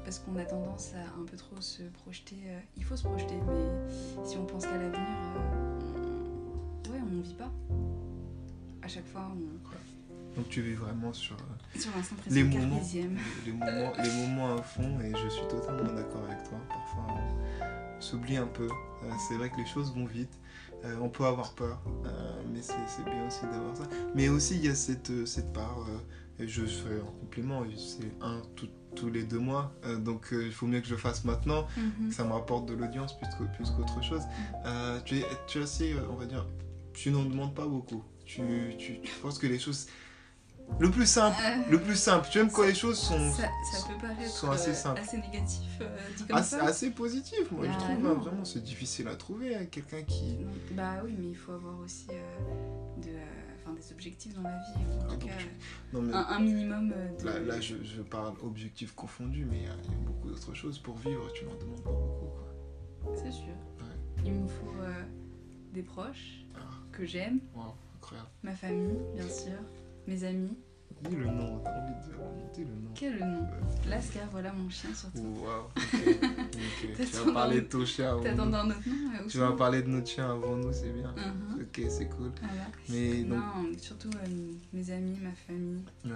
Parce 0.05 0.19
qu'on 0.21 0.37
a 0.37 0.45
tendance 0.45 0.93
à 0.95 1.21
un 1.21 1.25
peu 1.25 1.37
trop 1.37 1.61
se 1.61 1.83
projeter. 2.05 2.37
il 2.77 2.85
faut 2.85 2.97
se 2.97 3.03
projeter, 3.05 3.35
mais 3.47 4.25
si 4.25 4.37
on 4.37 4.45
pense 4.47 4.65
qu'à 4.65 4.77
l'avenir, 4.79 5.01
on- 5.01 6.91
ouais, 6.93 7.01
on 7.03 7.21
vit 7.23 7.35
pas. 7.35 7.51
À 8.83 8.89
chaque 8.89 9.07
fois, 9.07 9.29
on... 9.33 10.37
Donc 10.37 10.49
tu 10.49 10.61
vis 10.63 10.75
vraiment 10.75 11.13
sur 11.13 11.37
sur 11.77 11.91
l'instant 11.97 12.15
présent, 12.17 12.37
Les 12.37 12.45
moments. 12.45 12.81
les 13.45 13.53
moments, 13.53 13.93
les 14.01 14.11
moments 14.29 14.55
à 14.57 14.63
fond 14.63 15.01
et 15.01 15.11
je 15.11 15.29
suis 15.29 15.47
totalement 15.49 15.93
d'accord 15.93 16.23
avec 16.31 16.43
toi. 16.49 16.59
Parfois 16.69 17.07
on 17.09 18.01
s'oublie 18.01 18.37
un 18.37 18.47
peu. 18.47 18.69
C'est 19.29 19.35
vrai 19.37 19.51
que 19.51 19.57
les 19.57 19.67
choses 19.67 19.93
vont 19.95 20.05
vite. 20.07 20.39
Euh, 20.87 20.97
on 21.01 21.09
peut 21.09 21.25
avoir 21.25 21.55
peur, 21.55 21.81
euh, 22.05 22.43
mais 22.53 22.61
c'est 22.63 23.05
bien 23.05 23.27
aussi 23.27 23.43
d'avoir 23.43 23.77
ça. 23.77 23.85
Mais 24.15 24.29
aussi 24.29 24.55
il 24.57 24.65
y 24.67 24.69
a 24.69 24.75
cette, 24.75 25.11
euh, 25.11 25.27
cette 25.27 25.53
part, 25.53 25.79
euh, 25.89 26.43
et 26.45 26.47
je 26.49 26.65
fais 26.65 26.95
un 27.01 27.11
compliment, 27.21 27.65
c'est 27.77 28.13
un 28.21 28.41
tout- 28.55 28.69
tous 28.95 29.11
les 29.11 29.25
deux 29.25 29.39
mois, 29.39 29.73
donc 29.99 30.29
il 30.33 30.53
faut 30.53 30.67
mieux 30.67 30.81
que 30.81 30.87
je 30.87 30.93
le 30.93 30.97
fasse 30.99 31.25
maintenant, 31.25 31.67
Mhm. 31.77 32.09
que 32.09 32.15
ça 32.15 32.25
me 32.25 32.33
rapporte 32.33 32.67
de 32.67 32.75
l'audience 32.75 33.17
plus 33.19 33.27
qu'au- 33.37 33.45
plus 33.57 33.71
qu'autre 33.71 34.03
chose. 34.03 34.23
Euh, 34.65 34.99
tu, 35.05 35.19
es, 35.19 35.25
tu 35.47 35.59
es 35.59 35.63
assez, 35.63 35.95
on 36.11 36.15
va 36.15 36.25
dire, 36.27 36.47
tu 36.95 37.11
n'en 37.11 37.25
demandes 37.25 37.55
pas 37.55 37.67
beaucoup. 37.67 38.03
Tu, 38.25 38.41
tu, 38.79 39.01
tu 39.03 39.13
penses 39.23 39.39
que 39.39 39.47
les 39.47 39.59
choses... 39.59 39.87
Le 40.79 40.91
plus 40.91 41.07
simple, 41.07 41.37
Euh, 41.43 41.71
le 41.71 41.81
plus 41.81 41.97
simple, 41.97 42.29
tu 42.31 42.39
aimes 42.39 42.51
quand 42.51 42.65
les 42.65 42.75
choses 42.75 42.99
sont... 42.99 43.31
ça, 43.33 43.45
ça 43.73 43.87
peut 43.89 43.95
paraître 44.01 44.31
sont 44.31 44.51
assez 44.51 44.71
euh, 44.71 44.75
simples. 44.75 45.01
assez 45.01 45.17
négatif 45.19 45.79
euh, 45.81 45.97
dit 46.17 46.25
comme 46.27 46.37
assez, 46.37 46.57
ça. 46.57 46.65
assez 46.65 46.91
positif, 46.91 47.51
moi 47.51 47.65
je 47.67 47.71
Ah, 47.73 47.79
trouve, 47.79 48.07
hein, 48.07 48.15
vraiment, 48.15 48.45
c'est 48.45 48.63
difficile 48.63 49.09
à 49.09 49.17
trouver, 49.17 49.57
hein, 49.57 49.65
quelqu'un 49.71 50.03
qui... 50.03 50.39
Bah 50.73 51.01
oui, 51.05 51.15
mais 51.19 51.29
il 51.29 51.37
faut 51.37 51.53
avoir 51.53 51.79
aussi 51.79 52.09
euh, 52.11 53.01
de, 53.03 53.09
euh, 53.09 53.75
des 53.75 53.93
objectifs 53.93 54.35
dans 54.35 54.43
la 54.43 54.51
vie. 54.51 54.75
En 54.77 55.05
Ah, 55.09 55.13
tout 55.15 55.19
donc, 55.21 55.29
cas, 55.29 55.35
Non, 55.95 56.03
mais 56.03 56.13
un, 56.13 56.27
un 56.29 56.41
minimum 56.41 56.93
de. 57.19 57.25
là, 57.25 57.39
là, 57.41 57.61
je, 57.61 57.77
je 57.83 58.03
parle 58.03 58.35
objectif 58.43 58.93
confondu, 58.95 59.47
mais 59.47 59.59
il 59.59 59.65
y, 59.65 59.69
a 59.69 59.77
il 59.85 59.91
y 59.93 59.95
a 59.95 59.99
beaucoup 59.99 60.29
d'autres 60.29 60.53
choses. 60.55 60.79
Pour 60.79 60.97
vivre, 60.99 61.33
tu 61.33 61.45
n'en 61.47 61.55
demandes 61.55 61.83
pas 61.83 61.91
beaucoup. 61.91 63.15
C'est 63.15 63.33
sûr. 63.33 63.47
Ouais. 63.79 64.25
Il 64.27 64.33
me 64.33 64.49
faut 64.49 64.73
des 65.73 65.83
proches 65.83 66.45
Ah. 66.55 66.59
que 66.93 67.05
j'aime, 67.07 67.41
incroyable. 67.97 68.29
ma 68.43 68.53
famille, 68.55 68.99
bien 69.15 69.29
sûr, 69.29 69.53
mes 70.07 70.25
amis. 70.25 70.57
Dis 71.09 71.15
le 71.17 71.27
nom, 71.27 71.61
t'as 71.63 71.71
envie 71.73 71.93
de 71.93 72.01
dire, 72.07 72.17
dis 72.55 72.61
le 72.65 72.67
nom. 72.75 72.91
Quel 72.95 73.19
nom 73.19 73.47
Lascar, 73.89 74.25
voilà 74.33 74.51
mon 74.53 74.69
chien 74.71 74.89
surtout. 74.95 75.19
Waouh, 75.45 75.65
ok. 75.77 75.85
ok. 75.95 76.97
Tu 76.97 77.05
vas 77.27 77.33
parler 77.33 77.61
de 77.61 77.67
ton 77.67 77.85
chien 77.85 78.11
avant 78.13 78.23
nous. 78.23 78.29
un 78.55 78.71
autre 78.71 78.89
nom 78.89 79.29
Tu 79.29 79.39
vas 79.39 79.53
parler 79.53 79.83
de 79.83 79.89
notre 79.89 80.09
chien 80.09 80.31
avant 80.31 80.57
nous, 80.57 80.73
c'est 80.73 80.91
bien. 80.91 81.13
Mhm, 81.17 81.61
Ok, 81.63 81.83
c'est 81.91 82.09
cool. 82.09 82.33
Voilà. 82.41 82.67
Mais 82.89 83.23
donc, 83.25 83.39
Non, 83.39 83.79
surtout 83.79 84.09
euh, 84.09 84.53
mes 84.73 84.91
amis, 84.91 85.19
ma 85.23 85.33
famille, 85.33 85.83
ouais. 86.07 86.13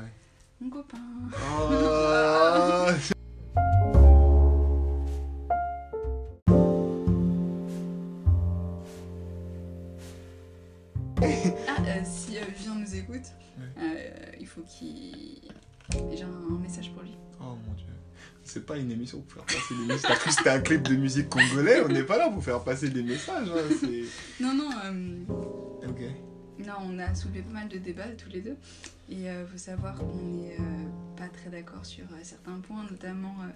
mon 0.61 0.71
copain. 0.71 0.99
Oh 1.61 2.87
Vivien 12.47 12.75
nous 12.77 12.95
écoute, 12.95 13.27
Ouais. 13.59 13.65
euh, 13.83 14.33
il 14.41 14.47
faut 14.47 14.63
qu'il. 14.63 15.41
J'ai 16.15 16.23
un 16.23 16.59
message 16.63 16.91
pour 16.93 17.03
lui. 17.03 17.17
Oh 17.41 17.57
mon 17.67 17.75
dieu. 17.75 17.87
C'est 18.45 18.65
pas 18.65 18.77
une 18.79 18.91
émission 18.91 19.21
pour 19.23 19.45
faire 19.45 19.59
passer 19.61 19.75
des 19.75 19.93
messages. 19.93 20.19
Que 20.19 20.31
c'était 20.33 20.51
un 20.51 20.61
clip 20.61 20.83
de 20.83 20.95
musique 20.97 21.29
congolais 21.29 21.81
On 21.83 21.89
n'est 21.89 22.03
pas 22.05 22.17
là 22.19 22.29
pour 22.31 22.43
faire 22.43 22.63
passer 22.63 22.89
des 22.91 23.03
messages. 23.03 23.49
Hein. 23.49 23.87
Non, 24.41 24.55
non, 24.55 24.71
euh, 24.85 25.89
Ok. 25.89 26.01
non, 26.67 26.75
on 26.85 26.99
a 26.99 27.15
soulevé 27.15 27.43
pas 27.43 27.53
mal 27.53 27.69
de 27.69 27.79
débats 27.79 28.09
tous 28.17 28.31
les 28.31 28.41
deux. 28.41 28.57
Et 29.11 29.23
il 29.25 29.47
faut 29.51 29.59
savoir 29.59 29.97
qu'on 29.97 30.15
n'est 30.15 30.55
euh, 30.59 30.87
pas 31.17 31.29
très 31.29 31.51
d'accord 31.51 31.85
sur 31.85 32.05
euh, 32.05 32.17
certains 32.23 32.59
points, 32.61 32.85
notamment 32.91 33.35
euh, 33.43 33.49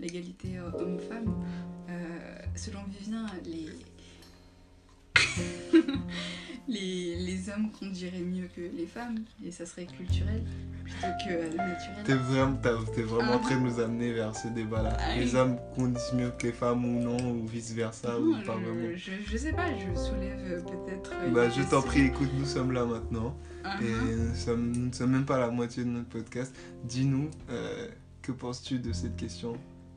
l'égalité 0.00 0.58
euh, 0.58 0.70
homme-femme. 0.78 1.32
Euh, 1.88 2.38
selon 2.56 2.80
Vivien, 2.84 3.26
les... 3.44 3.68
les, 6.68 7.16
les 7.16 7.48
hommes 7.50 7.70
conduiraient 7.70 8.18
mieux 8.20 8.48
que 8.54 8.60
les 8.60 8.86
femmes, 8.86 9.18
et 9.44 9.50
ça 9.50 9.64
serait 9.66 9.86
culturel 9.86 10.42
plutôt 10.82 11.06
que 11.24 11.32
euh, 11.32 11.48
naturel. 11.48 12.04
T'es 12.04 12.14
vraiment, 12.14 12.56
t'es 12.94 13.02
vraiment 13.02 13.32
en 13.32 13.36
Ah. 13.36 13.38
train 13.42 13.56
de 13.56 13.60
nous 13.68 13.80
amener 13.80 14.12
vers 14.12 14.34
ce 14.36 14.48
débat-là. 14.48 14.96
Ah 14.98 15.16
Les 15.16 15.30
oui. 15.32 15.36
hommes 15.36 15.56
conduisent 15.74 16.12
mieux 16.14 16.30
que 16.38 16.46
les 16.48 16.52
femmes 16.52 16.84
ou 16.84 17.00
non, 17.02 17.16
ou 17.32 17.46
vice-versa, 17.46 18.18
ou 18.18 18.34
pas 18.44 18.54
vraiment. 18.56 18.90
je, 18.94 18.96
je, 18.96 19.12
je 19.30 19.36
sais 19.36 19.52
pas, 19.52 19.66
je 19.72 19.98
soulève 19.98 20.40
euh, 20.44 20.60
peut-être. 20.60 21.12
euh, 21.22 21.30
Bah, 21.30 21.48
je 21.50 21.62
t'en 21.62 21.82
prie, 21.82 22.02
écoute, 22.06 22.30
nous 22.36 22.44
sommes 22.46 22.72
là 22.72 22.84
maintenant. 22.84 23.36
Uh-huh. 23.64 23.82
Et 23.84 24.16
nous, 24.16 24.34
sommes, 24.34 24.72
nous 24.72 24.86
ne 24.86 24.92
sommes 24.92 25.10
même 25.10 25.24
pas 25.26 25.36
à 25.36 25.40
la 25.40 25.50
moitié 25.50 25.84
de 25.84 25.88
notre 25.88 26.08
podcast. 26.08 26.54
Dis-nous, 26.84 27.30
euh, 27.50 27.88
que 28.22 28.32
penses-tu 28.32 28.78
de 28.78 28.92
cette 28.92 29.16
question? 29.16 29.54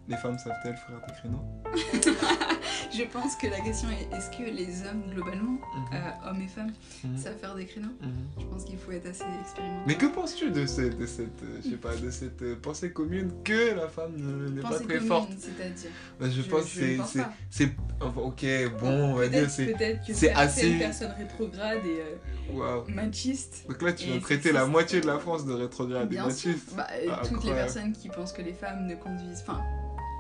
Les 0.08 0.18
femmes 0.18 0.38
savent-elles 0.40 0.76
faire 0.76 1.02
des 1.08 1.14
créneaux? 1.14 1.44
Je 2.92 3.04
pense 3.04 3.36
que 3.36 3.48
la 3.48 3.60
question 3.62 3.88
est 3.90 4.16
est-ce 4.16 4.30
que 4.38 4.44
les 4.44 4.82
hommes, 4.88 5.04
globalement, 5.14 5.52
Mhm, 5.76 5.86
euh, 5.94 6.30
hommes 6.30 6.42
et 6.42 6.48
femmes, 6.48 6.72
mhm, 7.04 7.18
savent 7.18 7.38
faire 7.38 7.56
des 7.56 7.66
créneaux 7.66 7.88
mhm. 8.02 8.10
Je 8.40 8.46
pense 8.46 8.64
qu'il 8.66 8.78
faut 8.78 8.92
être 8.92 9.06
assez 9.08 9.24
expérimenté. 9.42 9.84
Mais 9.88 9.96
que 9.96 10.06
penses-tu 10.08 10.52
de 10.52 10.66
cette, 10.66 10.98
de 10.98 11.06
cette, 11.06 11.44
euh, 11.44 11.60
je 11.64 11.70
sais 11.72 11.76
pas, 11.78 11.96
de 11.96 12.10
cette 12.10 12.42
euh, 12.42 12.56
pensée 12.62 12.92
commune 12.92 13.32
que 13.44 13.76
la 13.76 13.88
femme 13.88 14.14
ne- 14.18 14.50
n'est 14.50 14.62
pas 14.62 14.76
très 14.76 14.86
commune, 14.86 15.02
forte? 15.08 15.30
c'est-à-dire. 15.40 15.92
Bah, 16.20 16.28
je, 16.30 16.42
pense 16.44 16.64
que 16.64 16.70
c'est, 16.70 16.96
pense 16.96 17.12
c'est, 17.12 17.20
pas. 17.20 17.34
c'est, 17.50 17.70
enfin, 18.02 18.22
ok, 18.22 18.46
bon, 18.80 18.90
on 19.12 19.16
va 19.16 19.28
dire 19.28 19.40
Peut-être 19.42 19.52
c'est, 19.52 19.66
peut-être 19.68 20.00
que 20.02 20.14
c'est 20.14 20.28
certaines 20.28 20.38
assez- 20.48 20.78
personnes 20.78 21.14
rétrogrades 21.18 21.86
et 21.86 22.02
euh, 22.02 22.82
machistes. 22.88 23.66
Donc 23.70 23.82
là, 23.82 23.94
tu 23.94 24.08
de 24.08 24.20
traiter 24.20 24.52
la 24.52 24.66
moitié 24.66 25.02
de 25.02 25.08
la 25.08 25.20
France 25.20 25.46
de 25.46 25.54
rétrograde 25.54 26.12
et 26.12 26.18
machiste. 26.18 26.74
Bah, 26.76 26.88
Ah, 27.10 27.22
toutes 27.28 27.44
les 27.44 27.54
personnes 27.54 27.94
qui 27.94 28.10
pensent 28.10 28.34
que 28.34 28.42
les 28.42 28.54
femmes 28.54 28.88
ne 28.88 28.96
conduisent, 28.96 29.44
enfin, 29.48 29.62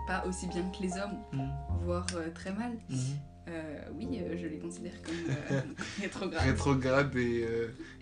pas 0.09 0.23
aussi 0.27 0.47
bien 0.47 0.63
que 0.75 0.81
les 0.81 0.93
hommes, 0.93 1.17
Mhm, 1.31 1.49
voire 1.85 2.05
euh, 2.15 2.29
très 2.33 2.51
mal, 2.51 2.71
mhm. 2.89 2.97
euh, 3.49 3.81
oui, 3.95 4.07
euh, 4.13 4.35
je 4.41 4.47
les 4.47 4.57
considère 4.57 4.93
comme 5.03 5.75
rétrogrades. 6.01 6.41
Rétrograde 6.41 7.15
et, 7.15 7.45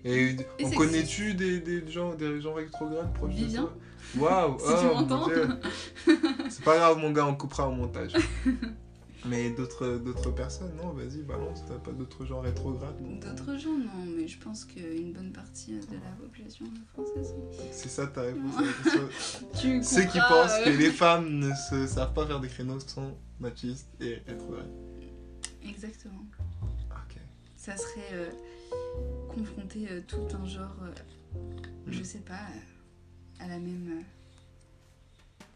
et, 0.05 0.29
Et 0.59 0.65
on 0.65 0.69
connais-tu 0.71 1.33
des, 1.33 1.59
des 1.59 1.85
gens 1.91 2.15
des 2.15 2.39
gens 2.39 2.53
rétrogrades 2.53 3.11
proches 3.13 3.35
de 3.35 3.37
Vivien. 3.37 3.63
toi? 3.63 3.77
Waouh 4.17 4.57
Si 4.65 4.65
oh, 4.69 4.75
tu 4.79 4.85
mon 4.85 4.93
m'entends. 5.01 5.29
C'est 6.49 6.63
pas 6.63 6.77
grave 6.77 6.97
mon 6.97 7.11
gars, 7.11 7.25
on 7.25 7.35
coupera 7.35 7.67
au 7.67 7.73
montage. 7.73 8.13
Mais 9.29 9.49
d'autres 9.51 9.97
d'autres 9.97 10.31
personnes, 10.31 10.71
non, 10.77 10.91
vas-y, 10.91 11.21
balance, 11.23 11.63
t'as 11.67 11.75
pas 11.79 11.91
d'autres 11.91 12.25
gens 12.25 12.39
rétrogrades 12.41 12.95
D'autres 13.19 13.57
gens, 13.57 13.77
non, 13.77 14.05
mais 14.15 14.27
je 14.27 14.39
pense 14.39 14.63
qu'une 14.65 15.13
bonne 15.13 15.31
partie 15.31 15.75
euh, 15.75 15.81
de 15.81 15.95
la 15.95 16.11
population 16.19 16.65
française. 16.93 17.33
oui. 17.37 17.57
C'est 17.71 17.89
ça 17.89 18.07
ta 18.07 18.21
réponse 18.21 18.55
à 18.57 18.61
la 18.61 18.73
question 18.73 19.09
Tu 19.59 19.83
Ceux 19.83 20.03
qui 20.05 20.19
pensent 20.19 20.51
euh, 20.59 20.65
que 20.65 20.69
les 20.69 20.91
femmes 20.91 21.29
ne 21.39 21.51
se, 21.53 21.87
savent 21.87 22.13
pas 22.13 22.25
faire 22.25 22.39
des 22.39 22.47
créneaux 22.47 22.79
sont 22.79 23.15
machistes 23.39 23.89
et 23.99 24.21
rétrogrades. 24.27 24.71
Exactement. 25.67 26.25
Ok. 26.91 27.17
ça 27.55 27.75
serait 27.75 28.13
euh, 28.13 28.29
confronter 29.27 29.87
euh, 29.91 30.01
tout 30.07 30.25
un 30.41 30.45
genre, 30.45 30.75
euh, 30.83 31.39
je 31.87 32.03
sais 32.03 32.19
pas, 32.19 32.33
euh, 32.33 33.43
à 33.43 33.47
la 33.47 33.59
même. 33.59 33.99
euh, 33.99 34.03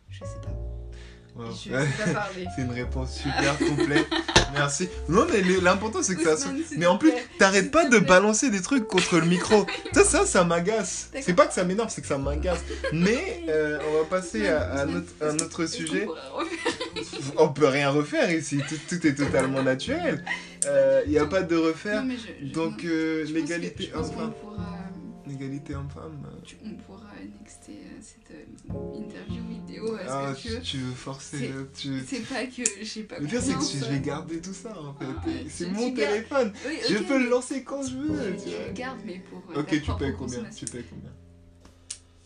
je 0.10 0.20
sais 0.26 0.42
pas. 0.44 0.81
Wow. 1.36 1.46
Je 1.50 1.70
sais 1.70 1.70
pas 2.06 2.14
parler. 2.14 2.46
C'est 2.56 2.62
une 2.64 2.72
réponse 2.72 3.16
super 3.18 3.58
complète. 3.58 4.06
Merci. 4.54 4.90
Non, 5.08 5.26
mais 5.32 5.42
l'important, 5.62 6.04
c'est 6.04 6.16
que 6.16 6.24
ça. 6.24 6.34
Ousmane, 6.34 6.62
s'il 6.68 6.78
Mais 6.80 6.86
en 6.86 6.98
plus, 6.98 7.12
t'arrêtes 7.40 7.72
pas 7.72 7.88
de 7.88 8.00
balancer 8.00 8.50
des 8.50 8.62
trucs 8.62 8.86
contre 8.86 9.18
le 9.20 9.26
micro. 9.26 9.66
ça, 9.94 10.04
ça, 10.04 10.26
ça 10.26 10.44
m'agace. 10.44 11.10
C'est 11.22 11.34
pas 11.34 11.48
que 11.48 11.54
ça 11.54 11.64
m'énerve, 11.64 11.90
c'est 11.90 12.02
que 12.02 12.08
ça 12.08 12.18
m'agace. 12.18 12.60
Mais 12.92 13.44
euh, 13.48 13.80
on 13.90 14.00
va 14.00 14.04
passer 14.06 14.48
à, 14.50 14.82
à 14.82 14.86
notre, 14.86 15.64
à 15.64 15.68
sujet. 15.68 16.06
On 17.38 17.48
peut 17.48 17.68
rien 17.68 17.90
refaire 17.90 18.30
ici. 18.32 18.60
Tout, 18.68 18.76
tout 18.90 19.08
est 19.08 19.16
totalement 19.16 19.64
naturel. 19.64 20.24
Il 21.06 21.12
n'y 21.12 21.18
a 21.18 21.26
pas 21.26 21.42
de 21.44 21.56
refaire. 21.56 22.02
Non, 22.02 22.08
mais 22.10 22.18
je- 22.18 22.46
je- 22.48 22.54
Donc, 22.54 22.84
euh, 22.84 23.24
l'égalité 23.32 23.88
pourra, 23.88 24.12
L'égalité 25.42 25.74
homme-femme. 25.74 26.24
euh, 26.28 26.56
on 26.66 26.76
pourra 26.84 27.10
nexter 27.40 27.72
euh, 27.74 28.00
cette 28.00 28.30
euh, 28.36 28.98
interview 29.00 29.42
vidéo 29.50 29.96
à 29.96 30.00
ce 30.06 30.08
Ah, 30.08 30.34
que 30.36 30.40
tu 30.40 30.48
veux. 30.50 30.62
tu 30.62 30.78
veux 30.78 30.92
forcer. 30.94 31.52
Tu- 31.76 32.00
C'est 32.06 32.20
pas 32.20 32.46
que 32.46 32.62
je 32.80 32.86
sais 32.86 33.02
pas 33.04 33.18
Le 33.18 33.26
pire, 33.26 33.42
c'est 33.42 33.54
que 33.56 33.86
je 33.86 33.92
vais 33.92 34.00
garder 34.02 34.40
tout 34.40 34.54
ça 34.54 34.70
en 34.80 34.94
fait. 34.94 35.06
Ah, 35.18 35.30
c'est 35.50 35.72
mon 35.72 35.92
téléphone. 35.96 36.54
Oui, 36.68 36.78
Je 36.88 36.98
peux 37.00 37.18
le 37.18 37.28
lancer 37.30 37.64
quand 37.64 37.82
je 37.82 37.96
veux. 37.98 38.36
Tu, 38.38 38.50
tu 38.52 38.74
gardes, 38.74 39.00
mais 39.04 39.20
pour 39.32 39.40
Ok, 39.58 39.68
tu 39.70 39.92
payes 39.98 40.14
combien. 40.16 40.44
Tu 40.56 40.66
payes 40.66 40.86
combien? 40.88 41.12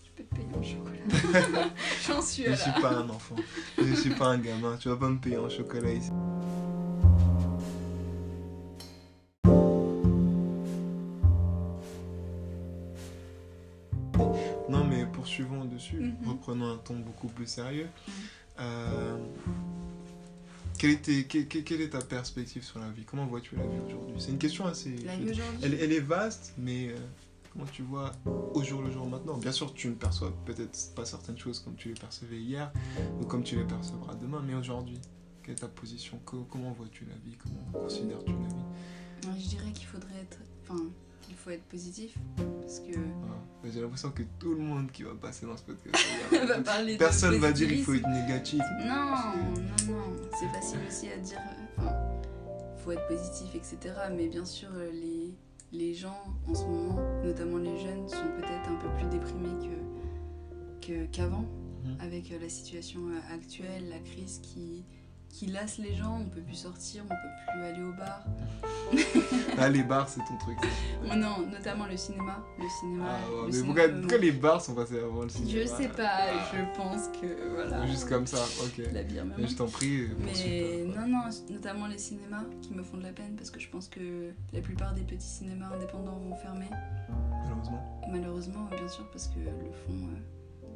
Je 0.03 0.09
peux 0.17 0.23
te 0.23 0.35
payer 0.35 0.47
en 0.53 0.63
chocolat. 0.63 1.69
J'en 2.07 2.21
suis 2.21 2.43
Je 2.43 2.49
à 2.51 2.57
suis 2.57 2.71
la... 2.75 2.81
pas 2.81 2.91
un 2.97 3.09
enfant. 3.09 3.35
Je 3.77 3.93
suis 3.93 4.09
pas 4.09 4.27
un 4.27 4.39
gamin. 4.39 4.75
Tu 4.77 4.89
vas 4.89 4.97
pas 4.97 5.07
me 5.09 5.19
payer 5.19 5.37
en 5.37 5.47
chocolat 5.49 5.91
ici. 5.93 6.11
Poursuivons 15.89 16.07
dessus. 16.07 16.17
Mhm. 16.23 16.29
Reprenons 16.29 16.71
un 16.73 16.77
ton 16.77 16.95
beaucoup 16.99 17.27
plus 17.27 17.47
sérieux. 17.47 17.89
Mhm. 18.07 18.13
Euh, 18.59 19.17
quelle, 20.77 20.91
était, 20.91 21.23
quelle, 21.25 21.81
est 21.81 21.89
ta 21.89 22.01
perspective 22.01 22.63
sur 22.63 22.79
la 22.79 22.89
vie? 22.89 23.05
Comment 23.05 23.25
vois-tu 23.25 23.55
la 23.55 23.63
vie 23.63 23.79
aujourd'hui? 23.87 24.15
C'est 24.19 24.31
une 24.31 24.37
question 24.37 24.65
assez. 24.65 24.95
La 24.97 25.15
vie 25.15 25.31
elle, 25.61 25.73
elle 25.75 25.91
est 25.91 25.99
vaste, 25.99 26.53
mais 26.57 26.89
euh, 26.89 26.95
comment 27.51 27.65
tu 27.65 27.81
vois 27.83 28.11
au 28.53 28.63
jour 28.63 28.81
le 28.81 28.91
jour 28.91 29.07
maintenant? 29.07 29.37
Bien 29.37 29.51
sûr, 29.51 29.73
tu 29.73 29.87
ne 29.87 29.93
perçois 29.93 30.33
peut-être 30.45 30.93
pas 30.95 31.05
certaines 31.05 31.37
choses 31.37 31.59
comme 31.59 31.75
tu 31.75 31.89
les 31.89 31.93
percevais 31.95 32.39
hier 32.39 32.71
ou 33.21 33.25
comme 33.25 33.43
tu 33.43 33.55
les 33.55 33.63
percevras 33.63 34.15
demain, 34.15 34.41
mais 34.45 34.53
aujourd'hui, 34.53 34.99
quelle 35.43 35.53
est 35.55 35.59
ta 35.59 35.67
position? 35.67 36.19
Co- 36.25 36.45
Comment 36.49 36.71
vois-tu 36.73 37.05
la 37.05 37.15
vie? 37.15 37.37
Comment 37.37 37.83
considères-tu 37.83 38.31
la 38.31 38.37
vie? 38.37 39.27
Ouais, 39.33 39.39
Je 39.39 39.47
dirais 39.49 39.71
qu'il 39.71 39.87
faudrait 39.87 40.19
être... 40.21 40.39
Enfin, 40.63 40.81
il 41.29 41.35
faut 41.35 41.49
être 41.49 41.63
positif. 41.63 42.15
Parce 42.61 42.79
que... 42.79 42.93
J'ai 43.71 43.81
l'impression 43.81 44.11
que 44.11 44.21
tout 44.39 44.53
le 44.53 44.61
monde 44.61 44.91
qui 44.91 45.01
va 45.03 45.15
passer 45.15 45.45
dans 45.47 45.57
ce 45.57 45.63
podcast, 45.63 46.05
va 46.47 46.61
parler 46.61 46.93
de 46.93 46.99
personne 46.99 47.35
va 47.39 47.51
dire 47.51 47.71
il 47.71 47.83
faut 47.83 47.93
être 47.95 48.07
négatif. 48.07 48.61
Non, 48.85 49.05
non, 49.55 49.93
non. 49.93 50.13
C'est 50.39 50.47
facile 50.49 50.79
aussi 50.87 51.09
à 51.09 51.17
dire. 51.17 51.39
euh, 51.39 51.81
Enfin, 51.81 51.95
faut 52.77 52.91
être 52.91 53.07
positif, 53.07 53.55
etc. 53.55 53.77
Mais 54.15 54.27
bien 54.27 54.45
sûr, 54.45 54.69
euh, 54.75 54.91
les, 54.91 55.33
les 55.71 55.93
gens 55.95 56.15
en 56.47 56.53
ce 56.53 56.63
moment, 56.63 56.99
notamment 57.23 57.57
les 57.57 57.75
jeunes, 57.79 58.07
sont 58.07 58.27
peut-être 58.37 58.69
un 58.69 58.75
peu 58.75 58.87
plus 58.99 59.07
déprimés 59.09 59.67
que 60.81 61.05
qu'avant, 61.11 61.45
Mhm. 61.83 61.97
avec 61.99 62.31
euh, 62.31 62.39
la 62.39 62.49
situation 62.49 62.99
actuelle, 63.31 63.89
la 63.89 63.99
crise 63.99 64.39
qui, 64.43 64.85
qui 65.37 65.47
lasse 65.47 65.77
les 65.79 65.93
gens. 65.93 66.19
On 66.21 66.29
peut 66.29 66.41
plus 66.41 66.55
sortir, 66.55 67.03
on 67.05 67.09
peut 67.09 67.51
plus 67.51 67.61
aller 67.63 67.83
au 67.83 67.91
bar. 67.93 68.23
Ah, 69.57 69.69
les 69.69 69.83
bars, 69.83 70.07
c'est 70.09 70.19
ton 70.19 70.37
truc. 70.37 70.57
Non, 71.15 71.47
notamment 71.49 71.85
le 71.87 71.95
cinéma. 71.95 72.43
Le 72.59 72.67
cinéma. 72.79 73.05
Ah, 73.07 73.31
ouais, 73.31 73.39
le 73.41 73.45
mais 73.47 73.51
cinéma 73.53 73.87
pourquoi, 74.01 74.17
les 74.17 74.31
bars 74.33 74.61
sont 74.61 74.75
passés 74.75 74.99
avant 74.99 75.21
le 75.23 75.29
cinéma? 75.29 75.61
Je 75.61 75.65
sais 75.67 75.87
pas, 75.87 76.27
je 76.53 76.77
pense 76.77 77.07
que 77.19 77.53
voilà. 77.53 77.85
Juste 77.87 78.09
comme 78.09 78.27
ça, 78.27 78.37
ok. 78.63 78.83
La 78.93 79.03
bière 79.03 79.23
Mais 79.37 79.47
je 79.47 79.55
t'en 79.55 79.67
prie. 79.67 80.09
Mais 80.19 80.83
non, 80.85 81.07
non, 81.07 81.23
notamment 81.49 81.87
les 81.87 81.97
cinémas 81.97 82.43
qui 82.61 82.73
me 82.73 82.83
font 82.83 82.97
de 82.97 83.03
la 83.03 83.13
peine 83.13 83.35
parce 83.37 83.49
que 83.49 83.59
je 83.61 83.69
pense 83.69 83.87
que 83.87 84.31
la 84.53 84.59
plupart 84.61 84.93
des 84.93 85.03
petits 85.03 85.25
cinémas 85.25 85.69
indépendants 85.73 86.17
vont 86.19 86.35
fermer. 86.35 86.69
Malheureusement. 87.43 88.01
Malheureusement, 88.11 88.67
bien 88.75 88.87
sûr, 88.89 89.09
parce 89.11 89.27
que 89.29 89.39
le 89.39 89.71
fonds. 89.71 90.09
euh, 90.09 90.69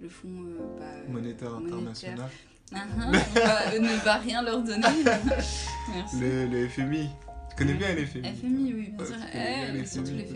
le 0.00 0.08
fonds. 0.08 0.28
euh, 0.28 0.58
bah, 0.78 0.84
Monétaire 1.08 1.50
monétaire, 1.52 1.76
international. 1.78 2.30
Va- 2.72 3.78
ne 3.78 4.04
va 4.04 4.14
rien 4.16 4.42
leur 4.42 4.62
donner. 4.62 4.82
Merci. 5.04 6.20
Le, 6.20 6.46
le 6.46 6.68
FMI. 6.68 7.08
Tu 7.50 7.56
connais 7.56 7.74
bien 7.74 7.94
les 7.94 8.04
FMI 8.06 8.34
FMI, 8.34 8.74
oui, 8.74 8.92
bien 8.96 9.06
sûr. 9.06 9.16
bien 9.16 9.68
Eh, 9.68 9.72
les 9.72 9.86
surtout 9.86 10.10
les. 10.12 10.26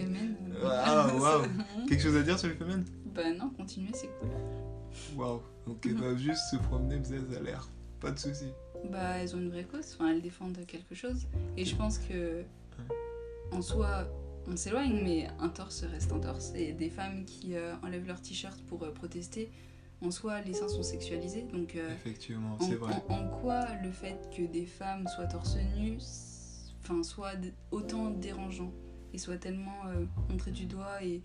Ah, 0.65 1.09
waouh. 1.19 1.43
Quelque 1.89 2.03
chose 2.03 2.17
à 2.17 2.23
dire 2.23 2.39
sur 2.39 2.49
les 2.49 2.55
FMI 2.55 2.85
Bah 3.15 3.23
non, 3.39 3.51
continuez, 3.51 3.91
c'est 3.95 4.09
cool. 4.21 4.31
Waouh. 5.17 5.43
Donc 5.67 5.85
elles 5.85 5.95
doivent 5.97 6.19
juste 6.19 6.43
se 6.51 6.57
promener, 6.57 6.97
mais 6.99 7.17
elles 7.17 7.37
a 7.37 7.41
l'air. 7.41 7.69
Pas 8.01 8.11
de 8.11 8.19
soucis. 8.19 8.53
Bah, 8.91 9.19
elles 9.19 9.35
ont 9.37 9.39
une 9.39 9.51
vraie 9.51 9.65
cause, 9.65 9.95
enfin, 9.99 10.11
elles 10.13 10.23
défendent 10.23 10.59
quelque 10.67 10.95
chose. 10.95 11.27
Et 11.59 11.67
je 11.67 11.77
pense 11.77 11.99
que, 11.99 12.43
en 13.53 13.61
soi, 13.61 14.09
on 14.47 14.57
s'éloigne, 14.57 15.01
mais 15.05 15.29
un 15.39 15.51
torse 15.51 15.83
reste 15.85 16.11
un 16.13 16.19
torse. 16.21 16.53
Et 16.55 16.73
des 16.73 16.89
femmes 16.89 17.27
qui 17.27 17.55
euh, 17.57 17.75
enlèvent 17.83 18.07
leur 18.07 18.23
t-shirt 18.23 18.59
pour 18.69 18.83
euh, 18.85 18.91
protester, 18.93 19.51
en 20.03 20.11
soi, 20.11 20.41
les 20.43 20.55
seins 20.55 20.69
sont 20.69 20.83
sexualisés. 20.83 21.47
Donc, 21.53 21.77
euh, 21.77 21.93
Effectivement, 21.95 22.57
en, 22.59 22.65
c'est 22.65 22.75
vrai. 22.77 22.93
en- 23.09 23.15
en 23.15 23.29
quoi 23.41 23.67
le 23.83 23.91
fait 23.93 24.17
que 24.37 24.43
des 24.43 24.67
femmes 24.67 25.07
soient 25.09 25.27
torse 25.27 25.57
nu, 25.77 25.99
enfin, 26.83 27.03
soit 27.03 27.33
autant 27.71 28.11
dérangeant 28.11 28.73
et 29.13 29.19
soit 29.19 29.37
tellement 29.39 29.87
euh, 29.89 30.05
montré 30.31 30.51
du 30.51 30.67
doigt 30.67 31.03
et. 31.03 31.23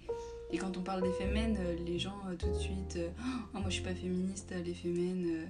Et 0.52 0.58
quand 0.60 0.78
on 0.78 0.82
parle 0.84 1.02
des 1.02 1.12
fémènes, 1.14 1.58
euh, 1.60 1.76
les 1.88 1.98
gens 1.98 2.20
euh, 2.30 2.36
tout 2.36 2.48
de 2.50 2.54
suite, 2.60 3.00
oh, 3.56 3.58
moi 3.60 3.64
je 3.66 3.72
suis 3.74 3.84
pas 3.84 3.96
féministe, 3.96 4.54
les 4.64 4.76
fémènes, 4.76 5.48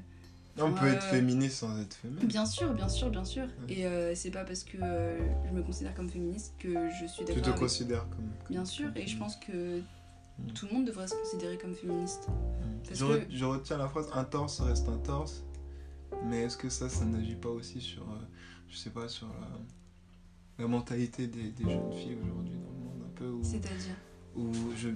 On 0.57 0.71
peut 0.71 0.87
être 0.87 1.03
féministe 1.03 1.57
sans 1.57 1.77
être 1.81 1.95
féminine. 1.95 2.25
Bien 2.25 2.45
sûr, 2.45 2.73
bien 2.73 2.87
sûr, 2.87 3.09
bien 3.09 3.25
sûr. 3.25 3.43
Ouais. 3.67 4.11
Et 4.11 4.15
c'est 4.15 4.31
pas 4.31 4.45
parce 4.45 4.63
que 4.63 4.77
je 4.77 5.51
me 5.53 5.61
considère 5.63 5.93
comme 5.95 6.09
féministe 6.09 6.53
que 6.59 6.89
je 7.01 7.05
suis 7.07 7.25
Tu 7.25 7.33
d'accord 7.33 7.43
te 7.43 7.49
avec... 7.49 7.59
considères 7.59 8.07
comme. 8.09 8.19
comme- 8.45 8.51
Bien 8.55 8.63
sûr, 8.63 8.85
comme 8.93 9.01
et 9.01 9.05
je 9.05 9.17
pense 9.17 9.35
que 9.35 9.81
Mm. 10.39 10.51
tout 10.53 10.65
le 10.67 10.73
monde 10.73 10.85
devrait 10.85 11.07
se 11.07 11.15
considérer 11.15 11.57
comme 11.57 11.73
féministe. 11.75 12.27
parce 12.85 12.99
Je, 12.99 13.05
re- 13.05 13.25
que- 13.27 13.33
je 13.35 13.45
retiens 13.45 13.77
la 13.77 13.87
phrase 13.87 14.09
un 14.13 14.23
torse 14.23 14.59
reste 14.61 14.87
un 14.89 14.97
torse. 14.97 15.43
Mais 16.25 16.43
est-ce 16.43 16.57
que 16.57 16.69
ça, 16.69 16.87
ça 16.89 17.05
n'agit 17.05 17.35
pas 17.35 17.49
aussi 17.49 17.81
sur. 17.81 18.03
euh, 18.03 18.15
je 18.69 18.77
sais 18.77 18.89
pas, 18.89 19.07
sur 19.07 19.27
la, 19.27 20.63
la 20.63 20.67
mentalité 20.67 21.27
des, 21.27 21.49
des 21.51 21.63
jeunes 21.63 21.93
filles 21.93 22.17
aujourd'hui 22.23 22.55
dans 22.55 22.71
le 22.71 22.77
monde 22.77 23.01
un 23.05 23.15
peu 23.17 23.43
C'est-à-dire 23.43 23.95
où 24.35 24.51
je. 24.77 24.89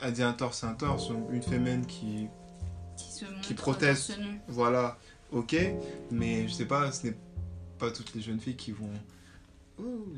A 0.00 0.10
dit 0.12 0.22
un 0.22 0.32
torse, 0.32 0.60
c'est 0.60 0.66
un 0.66 0.74
torse. 0.74 1.10
Une 1.32 1.42
féminine 1.42 1.84
qui. 1.86 2.28
se 2.96 4.20
nu. 4.20 4.40
Voilà, 4.48 4.98
ok. 5.32 5.56
Mais 6.10 6.46
je 6.48 6.52
sais 6.52 6.66
pas, 6.66 6.90
ce 6.92 7.08
n'est 7.08 7.16
pas 7.78 7.90
toutes 7.90 8.14
les 8.14 8.20
jeunes 8.20 8.40
filles 8.40 8.56
qui 8.56 8.72
vont. 8.72 8.90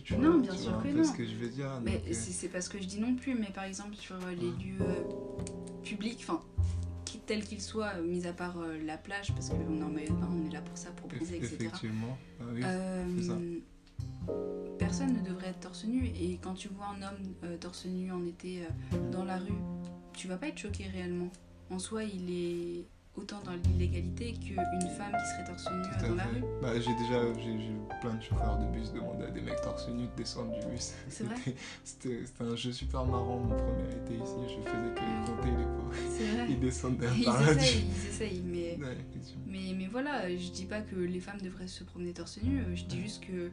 Tu 0.05 0.17
Non, 0.17 0.33
vois, 0.33 0.41
bien 0.41 0.53
tu 0.53 0.59
sûr 0.59 0.71
vois 0.73 0.81
un 0.81 0.83
que 0.85 0.89
peu 0.89 0.99
non. 0.99 1.05
ce 1.05 1.13
que 1.17 1.25
je 1.27 1.35
veux 1.37 1.49
dire. 1.49 1.81
Mais 1.83 1.99
donc, 1.99 2.09
euh, 2.09 2.13
c'est 2.15 2.49
pas 2.49 2.61
ce 2.61 2.71
que 2.71 2.79
je 2.81 2.87
dis 2.87 2.99
non 3.01 3.15
plus, 3.15 3.35
mais 3.35 3.51
par 3.55 3.65
exemple 3.65 3.95
sur 3.95 4.17
euh, 4.17 4.31
les 4.31 4.49
Ouais. 4.49 4.65
lieux 4.65 4.81
euh, 4.81 5.03
publics, 5.83 6.19
enfin, 6.23 6.43
tels 7.27 7.45
qu'ils 7.45 7.61
soient, 7.61 7.95
mis 8.01 8.27
à 8.27 8.33
part 8.33 8.59
euh, 8.59 8.79
la 8.85 8.97
plage, 8.97 9.33
parce 9.35 9.51
qu'on 9.51 9.61
est 9.61 9.83
en 9.85 9.89
maillot 9.91 10.09
de 10.15 10.21
bain, 10.21 10.29
on 10.33 10.47
est 10.49 10.53
là 10.53 10.61
pour 10.63 10.77
ça, 10.77 10.91
pour 10.93 11.09
bronzer, 11.09 11.37
etc. 11.37 11.57
Effectivement. 11.61 12.19
Ah 12.41 12.45
oui. 12.53 12.63
C'est 13.19 13.23
ça. 13.29 13.39
personne 14.79 15.13
ne 15.13 15.21
devrait 15.29 15.49
être 15.49 15.61
torse 15.61 15.85
nu 15.85 16.07
et 16.07 16.39
quand 16.43 16.55
tu 16.55 16.69
vois 16.69 16.87
un 16.87 17.03
homme 17.03 17.59
torse 17.61 17.85
nu 17.87 18.11
en 18.13 18.25
été 18.27 18.63
dans 19.13 19.25
la 19.25 19.37
rue, 19.39 19.53
tu 20.15 20.27
vas 20.29 20.37
pas 20.39 20.49
être 20.49 20.59
choqué 20.59 20.85
réellement. 20.89 21.31
En 21.71 21.79
soi, 21.79 22.03
il 22.05 22.31
est 22.31 22.87
autant 23.17 23.41
dans 23.45 23.53
l'illégalité 23.53 24.33
qu'une 24.35 24.57
femme 24.57 25.13
qui 25.13 25.31
serait 25.31 25.45
torse 25.45 25.69
nu 25.71 25.83
Tout 25.99 26.05
euh, 26.05 26.09
dans 26.11 26.15
la 26.15 26.25
rue. 26.25 26.45
Bah, 26.63 26.69
j'ai 26.81 26.95
déjà 26.95 27.21
j'ai 27.39 27.71
plein 28.01 28.15
de 28.15 28.23
chauffeurs 28.23 28.59
de 28.59 28.67
bus 28.67 28.93
demander 28.93 29.25
à 29.25 29.31
des 29.31 29.41
mecs 29.41 29.61
torse 29.63 29.89
nu 29.89 30.05
de 30.05 30.17
descendre 30.17 30.53
du 30.59 30.67
bus. 30.67 30.95
C'est 31.09 31.25
vrai 31.25 31.35
C'était- 31.85 32.23
un 32.41 32.55
jeu 32.57 32.73
super 32.73 33.05
marrant 33.05 33.39
mon 33.39 33.57
premier 33.57 33.89
été 33.91 34.15
ici. 34.15 34.35
Je 34.49 34.63
faisais 34.63 34.95
que 34.95 35.01
les 35.01 35.27
compter 35.27 35.49
les 35.51 35.65
pauvres. 35.65 35.93
C'est 36.17 36.27
vrai. 36.37 36.47
Ils 36.49 36.61
descendent 36.61 36.97
d'un 36.99 37.13
Ils 37.17 37.25
par 37.25 37.41
là. 37.43 37.53
essayent, 37.53 37.85
ils 37.85 38.09
essayent, 38.09 38.43
mais, 38.47 38.79
Ouais, 38.81 38.97
mais, 39.47 39.75
mais 39.77 39.87
voilà, 39.87 40.29
je 40.31 40.51
dis 40.51 40.65
pas 40.67 40.81
que 40.81 40.95
les 40.97 41.21
femmes 41.21 41.41
devraient 41.43 41.67
se 41.69 41.85
promener 41.85 42.13
torse 42.13 42.39
nu, 42.43 42.63
je 42.75 42.85
dis 42.85 43.01
juste 43.03 43.25
que 43.27 43.51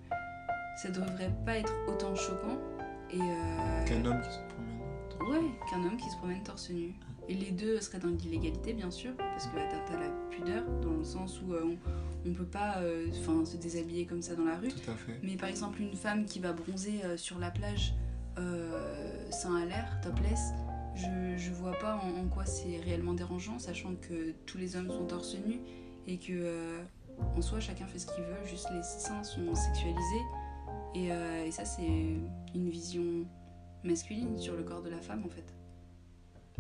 ça 0.82 0.90
devrait 0.92 1.32
pas 1.46 1.58
être 1.58 1.74
autant 1.88 2.16
choquant 2.16 2.58
et 3.12 3.20
euh, 3.20 3.86
Qu'un 3.86 4.06
homme 4.06 4.22
qui 4.22 4.30
se 4.32 4.40
promène. 4.54 5.42
Ouais, 5.44 5.52
qu'un 5.70 5.84
homme 5.84 5.98
qui 5.98 6.10
se 6.10 6.16
promène 6.18 6.44
torse 6.44 6.70
nu. 6.70 6.94
Et 7.30 7.34
les 7.34 7.52
deux 7.52 7.82
seraient 7.82 8.00
dans 8.00 8.08
l'illégalité, 8.08 8.74
bien 8.74 8.90
sûr, 8.90 9.12
parce 9.18 9.48
que 9.48 9.58
atteinte 9.58 9.92
à 9.92 10.00
la 10.00 10.10
pudeur, 10.30 10.64
dans 10.82 10.94
le 10.94 11.04
sens 11.04 11.42
où 11.42 11.54
euh, 11.54 11.64
on, 11.66 12.30
on 12.30 12.34
peut 12.34 12.46
pas 12.46 12.78
euh, 12.78 13.12
se 13.44 13.58
déshabiller 13.58 14.06
comme 14.06 14.22
ça 14.22 14.36
dans 14.36 14.46
la 14.46 14.56
rue. 14.58 14.70
Tout 14.70 14.92
à 14.92 14.96
fait. 14.96 15.20
Mais 15.24 15.36
par 15.36 15.50
exemple, 15.50 15.82
une 15.82 15.96
femme 15.96 16.26
qui 16.26 16.40
va 16.40 16.54
bronzer 16.54 17.04
euh, 17.04 17.18
sur 17.18 17.38
la 17.40 17.52
plage, 17.52 17.94
à 18.38 19.66
l'air, 19.66 20.00
topless, 20.02 20.52
je, 20.96 21.38
je 21.38 21.52
vois 21.52 21.74
pas 21.80 21.96
en, 21.96 22.22
en 22.22 22.28
quoi 22.28 22.46
c'est 22.46 22.78
réellement 22.78 23.14
dérangeant, 23.14 23.60
sachant 23.60 23.96
que 23.96 24.34
tous 24.46 24.58
les 24.58 24.76
hommes 24.76 24.90
sont 24.90 25.06
torse 25.06 25.36
nu 25.46 25.60
et 26.06 26.18
que 26.18 26.78
en 27.36 27.42
soi 27.42 27.60
chacun 27.60 27.88
fait 27.88 27.98
ce 27.98 28.06
qu'il 28.06 28.24
veut, 28.24 28.46
juste 28.46 28.70
les 28.72 28.84
seins 28.84 29.24
sont 29.24 29.56
sexualisés. 29.56 30.24
Et, 30.94 31.08
et 31.48 31.52
ça, 31.52 31.66
c'est 31.66 31.88
une 32.56 32.70
vision 32.70 33.26
masculine 33.84 34.38
sur 34.38 34.56
le 34.56 34.64
corps 34.64 34.84
de 34.84 34.90
la 34.90 35.02
femme, 35.02 35.24
en 35.26 35.30
fait. 35.30 35.56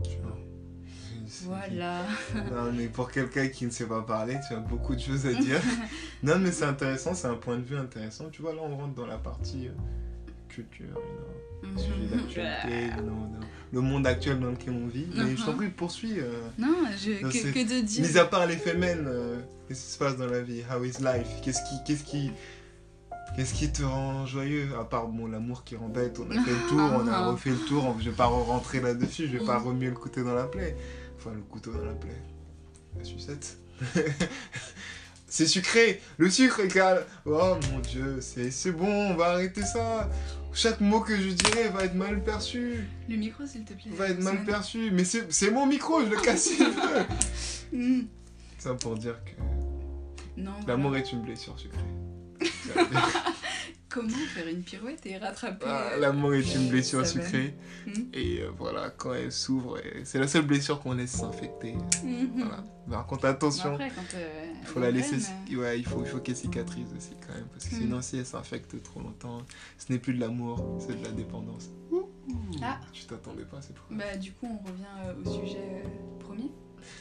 Tu 0.03 0.17
vois. 0.19 0.37
Voilà. 1.43 2.05
Non, 2.35 2.71
mais 2.75 2.87
pour 2.87 3.11
quelqu'un 3.11 3.47
qui 3.47 3.65
ne 3.65 3.71
sait 3.71 3.85
pas 3.85 4.01
parler, 4.01 4.37
tu 4.47 4.53
as 4.53 4.59
beaucoup 4.59 4.95
de 4.95 5.01
choses 5.01 5.25
à 5.25 5.33
dire. 5.33 5.61
non, 6.23 6.39
mais 6.39 6.51
c'est 6.51 6.65
intéressant, 6.65 7.13
c'est 7.13 7.27
un 7.27 7.35
point 7.35 7.57
de 7.57 7.63
vue 7.63 7.77
intéressant. 7.77 8.25
Tu 8.31 8.41
vois, 8.41 8.53
là, 8.53 8.61
on 8.63 8.75
rentre 8.77 8.93
dans 8.95 9.05
la 9.07 9.17
partie 9.17 9.67
euh, 9.67 9.71
culture, 10.49 10.85
you 10.85 11.69
know, 11.69 11.77
sujet 11.77 11.93
Mhm. 12.03 12.09
d'actualité, 12.09 12.85
you 12.97 13.03
know, 13.03 13.27
dans 13.33 13.47
le 13.73 13.81
monde 13.81 14.07
actuel 14.07 14.39
dans 14.39 14.51
lequel 14.51 14.73
on 14.73 14.87
vit. 14.87 15.07
Mais 15.15 15.35
je 15.35 15.43
t'en 15.43 15.51
Mhm. 15.51 15.57
prie, 15.57 15.69
poursuis. 15.69 16.19
euh, 16.19 16.47
Non, 16.57 16.75
je, 16.97 17.21
que, 17.21 17.81
de 17.81 17.81
dire. 17.85 18.05
Mis 18.07 18.17
à 18.17 18.25
part 18.25 18.45
les 18.47 18.55
femmes, 18.57 18.83
euh, 18.83 19.39
qu'est-ce 19.67 19.85
qui 19.85 19.91
se 19.91 19.97
passe 19.97 20.17
dans 20.17 20.27
la 20.27 20.41
vie? 20.41 20.61
How 20.71 20.83
is 20.83 20.93
life? 21.01 21.27
Qu'est-ce 21.41 21.61
qui, 21.63 21.75
qu'est-ce 21.85 22.03
qui, 22.03 22.31
qu'est-ce 23.35 23.53
qui 23.53 23.69
te 23.71 23.83
rend 23.83 24.25
joyeux? 24.25 24.69
À 24.79 24.83
part 24.85 25.07
bon, 25.07 25.27
l'amour 25.27 25.63
qui 25.63 25.75
rend 25.75 25.89
bête, 25.89 26.19
on 26.19 26.29
a 26.31 26.39
fait 26.41 26.51
le 26.51 26.69
tour, 26.69 26.91
on 26.93 27.07
a 27.07 27.19
refait 27.31 27.49
le 27.51 27.57
tour, 27.67 27.95
je 27.99 28.09
vais 28.09 28.15
pas 28.15 28.25
rentrer 28.27 28.79
là-dessus, 28.79 29.27
je 29.27 29.37
vais 29.37 29.45
pas 29.45 29.57
remuer 29.59 29.87
le 29.89 29.95
couteau 29.95 30.23
dans 30.23 30.33
la 30.35 30.45
plaie. 30.45 30.75
Enfin, 31.27 31.35
le 31.35 31.41
couteau 31.43 31.71
dans 31.71 31.83
la 31.83 31.93
plaie. 31.93 32.21
La 32.97 33.03
sucette. 33.03 33.57
c'est 35.27 35.45
sucré 35.45 36.01
Le 36.17 36.29
sucre 36.29 36.61
égale 36.61 37.05
Oh 37.25 37.55
mon 37.71 37.79
dieu, 37.79 38.19
c'est 38.21 38.71
bon, 38.71 39.11
on 39.11 39.15
va 39.15 39.31
arrêter 39.33 39.61
ça 39.61 40.09
Chaque 40.51 40.79
mot 40.81 41.01
que 41.01 41.15
je 41.15 41.29
dirai 41.29 41.69
va 41.69 41.83
être 41.83 41.93
mal 41.93 42.23
perçu 42.23 42.87
Le 43.07 43.17
micro, 43.17 43.45
s'il 43.45 43.65
te 43.65 43.73
plaît. 43.73 43.91
Va 43.95 44.09
être 44.09 44.23
mal 44.23 44.43
perçu 44.45 44.89
Mais 44.91 45.03
c'est 45.03 45.51
mon 45.51 45.67
micro, 45.67 46.03
je 46.03 46.09
le 46.09 46.17
casse 46.17 46.43
si 46.45 46.57
je 46.57 46.63
veux 46.63 47.05
Mm. 47.73 48.07
Ça 48.57 48.73
pour 48.75 48.95
dire 48.95 49.15
que 49.25 50.41
Non, 50.41 50.53
l'amour 50.65 50.91
voilà. 50.91 51.05
est 51.05 51.11
une 51.11 51.21
blessure 51.21 51.59
sucrée. 51.59 51.77
Comment 53.97 54.09
faire 54.33 54.47
une 54.47 54.61
pirouette 54.61 55.05
et 55.07 55.17
rattraper. 55.17 55.65
Ah, 55.67 55.89
euh, 55.93 55.99
l'amour 55.99 56.33
est 56.35 56.53
une 56.55 56.69
blessure 56.69 57.05
sucrée. 57.05 57.55
Mhm. 57.87 58.09
Et 58.13 58.41
euh, 58.41 58.49
voilà, 58.55 58.91
quand 58.91 59.13
elle 59.13 59.31
s'ouvre, 59.31 59.79
c'est 60.03 60.19
la 60.19 60.27
seule 60.27 60.45
blessure 60.45 60.79
qu'on 60.79 60.93
laisse 60.93 61.11
s'infecter. 61.11 61.75
Voilà. 62.35 62.63
Par 62.89 63.05
contre, 63.07 63.25
attention, 63.25 63.71
Après, 63.73 63.89
quand. 63.89 64.15
euh, 64.15 64.45
il 64.61 64.67
faut 64.67 64.79
la 64.79 64.91
laisser. 64.91 65.17
Ouais, 65.55 65.79
il 65.79 65.85
faut, 65.85 66.01
il 66.01 66.07
faut 66.07 66.19
qu'elle 66.19 66.35
cicatrise 66.35 66.87
aussi 66.95 67.11
quand 67.25 67.33
même. 67.33 67.47
Parce 67.51 67.65
que 67.65 67.73
Mhm. 67.75 67.81
sinon, 67.81 68.01
si 68.01 68.17
elle 68.17 68.25
s'infecte 68.25 68.81
trop 68.83 69.01
longtemps, 69.01 69.39
ce 69.77 69.91
n'est 69.91 69.99
plus 69.99 70.13
de 70.13 70.19
l'amour, 70.19 70.77
c'est 70.79 70.97
de 70.99 71.03
la 71.03 71.11
dépendance. 71.11 71.69
Ah. 72.61 72.79
Tu 72.93 73.05
t'attendais 73.05 73.43
pas, 73.45 73.57
c'est 73.61 73.73
pour 73.73 73.85
Bah, 73.89 74.15
du 74.17 74.31
coup, 74.33 74.47
on 74.47 74.67
revient 74.67 74.83
euh, 75.05 75.13
au 75.25 75.41
sujet 75.45 75.83
premier, 76.19 76.51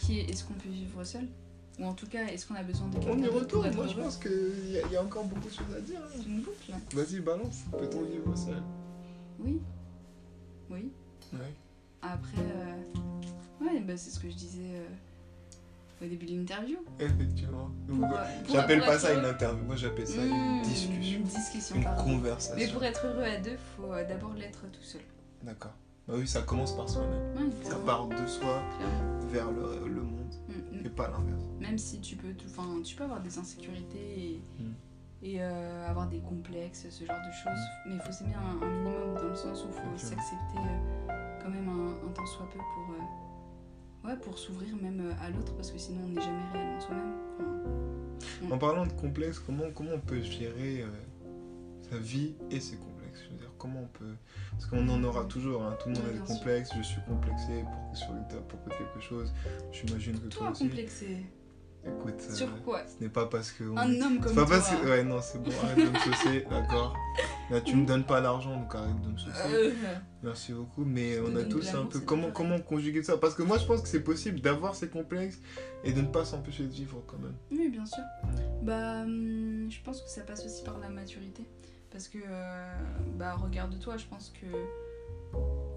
qui 0.00 0.20
est 0.20 0.30
est-ce 0.30 0.44
qu'on 0.44 0.54
peut 0.54 0.68
vivre 0.68 1.04
seul? 1.04 1.28
Ou 1.78 1.84
en 1.84 1.92
tout 1.92 2.06
cas, 2.06 2.24
est-ce 2.26 2.46
qu'on 2.46 2.54
a 2.54 2.62
besoin 2.62 2.88
de 2.88 2.96
On 2.96 3.00
quelqu'un 3.00 3.24
y 3.24 3.28
retourne, 3.28 3.74
moi 3.74 3.86
je 3.86 3.94
pense 4.00 4.16
qu'il 4.16 4.68
y, 4.70 4.92
y 4.92 4.96
a 4.96 5.02
encore 5.02 5.24
beaucoup 5.24 5.46
de 5.48 5.52
choses 5.52 5.74
à 5.76 5.80
dire. 5.80 6.00
hein. 6.02 6.08
C'est 6.16 6.26
une 6.26 6.40
boucle. 6.40 6.72
Vas-y, 6.94 7.20
balance. 7.20 7.64
Peut-on 7.70 8.02
vivre 8.04 8.34
seul? 8.36 8.62
Oui. 9.38 9.60
Oui. 10.70 10.90
Ouais. 11.34 11.52
Après, 12.00 12.38
euh, 12.38 13.64
ouais, 13.64 13.80
bah, 13.80 13.94
c'est 13.96 14.10
ce 14.10 14.18
que 14.20 14.30
je 14.30 14.36
disais 14.36 14.60
euh, 14.62 16.04
au 16.04 16.08
début 16.08 16.24
de 16.26 16.36
l'interview. 16.38 16.78
Effectivement. 17.00 17.70
Euh, 17.90 17.94
J'appelle 18.50 18.80
pas 18.80 18.98
ça 18.98 19.12
une 19.12 19.24
interview, 19.26 19.64
moi 19.64 19.76
j'appelle 19.76 20.06
ça 20.06 20.20
Mmh, 20.22 20.30
une 20.32 20.62
discussion. 20.62 21.18
Une 21.18 21.24
discussion, 21.24 21.76
Une 21.76 21.84
pardon. 21.84 22.04
conversation. 22.04 22.56
Mais 22.56 22.72
pour 22.72 22.82
être 22.84 23.06
heureux 23.06 23.22
à 23.24 23.36
deux, 23.38 23.56
faut 23.76 23.88
d'abord 24.08 24.32
l'être 24.34 24.62
tout 24.72 24.82
seul. 24.82 25.02
D'accord. 25.42 25.74
Bah 26.08 26.14
oui, 26.16 26.26
ça 26.26 26.42
commence 26.42 26.76
par 26.76 26.88
soi-même. 26.88 27.36
Ouais, 27.36 27.52
Ça 27.64 27.76
part 27.76 28.06
de 28.06 28.26
soi 28.26 28.62
vers 29.30 29.50
le, 29.50 29.88
le 29.88 30.02
monde 30.02 30.12
Mm, 30.48 30.86
et 30.86 30.88
pas 30.90 31.08
l'inverse. 31.08 31.42
Même 31.60 31.78
si 31.78 32.00
tu 32.00 32.14
peux, 32.16 32.32
tout- 32.34 32.46
tu 32.84 32.94
peux 32.96 33.04
avoir 33.04 33.20
des 33.20 33.38
insécurités 33.38 33.98
et, 34.34 34.42
Mm. 34.62 34.72
et 35.22 35.36
euh, 35.42 35.88
avoir 35.88 36.08
des 36.08 36.20
complexes, 36.20 36.86
ce 36.90 37.04
genre 37.04 37.16
de 37.16 37.32
choses. 37.32 37.64
Mais 37.86 37.94
il 37.94 38.00
faut 38.00 38.12
s'aimer 38.12 38.34
un, 38.34 38.64
un 38.64 38.70
minimum 38.70 39.14
dans 39.16 39.28
le 39.28 39.34
sens 39.34 39.64
où 39.64 39.68
il 39.68 39.72
faut 39.74 39.98
s'accepter 39.98 40.58
euh, 40.58 41.40
quand 41.42 41.50
même 41.50 41.68
un, 41.68 42.06
un 42.08 42.12
temps 42.12 42.26
soit 42.26 42.46
peu 42.52 42.58
pour, 42.58 42.94
euh, 42.94 44.08
ouais, 44.08 44.16
pour 44.20 44.38
s'ouvrir 44.38 44.76
même 44.76 45.12
à 45.20 45.30
l'autre 45.30 45.54
parce 45.56 45.72
que 45.72 45.78
sinon 45.78 46.02
on 46.04 46.08
n'est 46.10 46.20
jamais 46.20 46.42
réellement 46.52 46.80
soi-même. 46.80 47.14
Enfin, 48.44 48.54
En 48.54 48.58
parlant 48.58 48.86
de 48.86 48.92
complexes, 48.92 49.38
comment, 49.40 49.64
comment 49.74 49.92
on 49.94 50.00
peut 50.00 50.20
gérer 50.22 50.82
euh, 50.82 50.88
sa 51.90 51.98
vie 51.98 52.34
et 52.50 52.60
ses 52.60 52.76
comment 53.66 53.82
on 53.84 53.98
peut. 53.98 54.14
Parce 54.52 54.66
qu'on 54.66 54.88
en 54.88 55.02
aura 55.04 55.24
toujours, 55.24 55.62
hein. 55.62 55.76
tout 55.80 55.88
le 55.88 55.94
monde 55.96 56.04
Ouais, 56.04 56.10
a 56.10 56.12
des 56.20 56.26
sûr. 56.26 56.36
complexes. 56.36 56.70
Je 56.76 56.82
suis 56.82 57.00
complexé 57.06 57.62
pour, 57.62 57.96
sur 57.96 58.10
une 58.14 58.26
table 58.28 58.44
pour 58.48 58.60
quelque 58.76 59.00
chose. 59.00 59.32
J'imagine 59.72 60.14
que 60.18 60.26
toi 60.28 60.40
toi 60.46 60.50
aussi. 60.52 60.68
complexé. 60.68 61.26
Écoute, 61.88 62.20
euh, 62.28 62.34
Sur 62.34 62.62
quoi? 62.64 62.80
ce 62.84 63.00
n'est 63.00 63.08
pas 63.08 63.26
parce 63.26 63.52
que. 63.52 63.62
on- 63.62 63.76
Un 63.76 64.00
homme 64.00 64.18
comme 64.18 64.34
pas 64.34 64.44
toi. 64.44 64.56
parce 64.56 64.70
que. 64.70 64.86
Ouais, 64.88 65.04
non, 65.04 65.20
c'est 65.22 65.40
bon, 65.40 65.52
arrête 65.62 65.76
de 65.78 65.88
me 65.90 65.98
saucer, 65.98 66.44
d'accord. 66.50 66.96
Là, 67.48 67.60
tu 67.60 67.76
me 67.76 67.86
donnes 67.86 68.02
pas 68.02 68.20
l'argent, 68.20 68.56
donc 68.60 68.74
arrête 68.74 69.00
de 69.02 69.08
me 69.08 69.16
saucer. 69.16 69.38
Euh, 69.54 69.70
Merci 70.24 70.52
beaucoup, 70.52 70.84
mais 70.84 71.12
Je 71.14 71.20
on 71.22 71.36
a 71.36 71.44
tous 71.44 71.72
un 71.76 71.84
peu. 71.86 72.00
Comment, 72.00 72.32
comment 72.32 72.58
conjuguer 72.58 73.04
ça? 73.04 73.18
Parce 73.18 73.36
que 73.36 73.44
moi, 73.44 73.58
je 73.58 73.66
pense 73.66 73.82
que 73.82 73.88
c'est 73.88 74.02
possible 74.02 74.40
d'avoir 74.40 74.74
ces 74.74 74.88
complexes 74.88 75.38
et 75.84 75.92
de 75.92 76.00
ne 76.00 76.08
pas 76.08 76.24
s'empêcher 76.24 76.64
de 76.64 76.72
vivre 76.72 77.00
quand 77.06 77.18
même. 77.18 77.36
Oui, 77.52 77.68
bien 77.68 77.86
sûr. 77.86 78.02
Bah, 78.62 79.02
hum, 79.02 79.68
je 79.70 79.80
pense 79.84 80.02
que 80.02 80.10
ça 80.10 80.22
passe 80.22 80.44
aussi 80.44 80.64
par 80.64 80.78
la 80.80 80.88
maturité. 80.88 81.44
Parce 81.90 82.08
que, 82.08 82.18
euh, 82.26 82.76
bah, 83.16 83.34
regarde-toi, 83.36 83.96
je 83.96 84.06
pense 84.06 84.30
que 84.30 84.46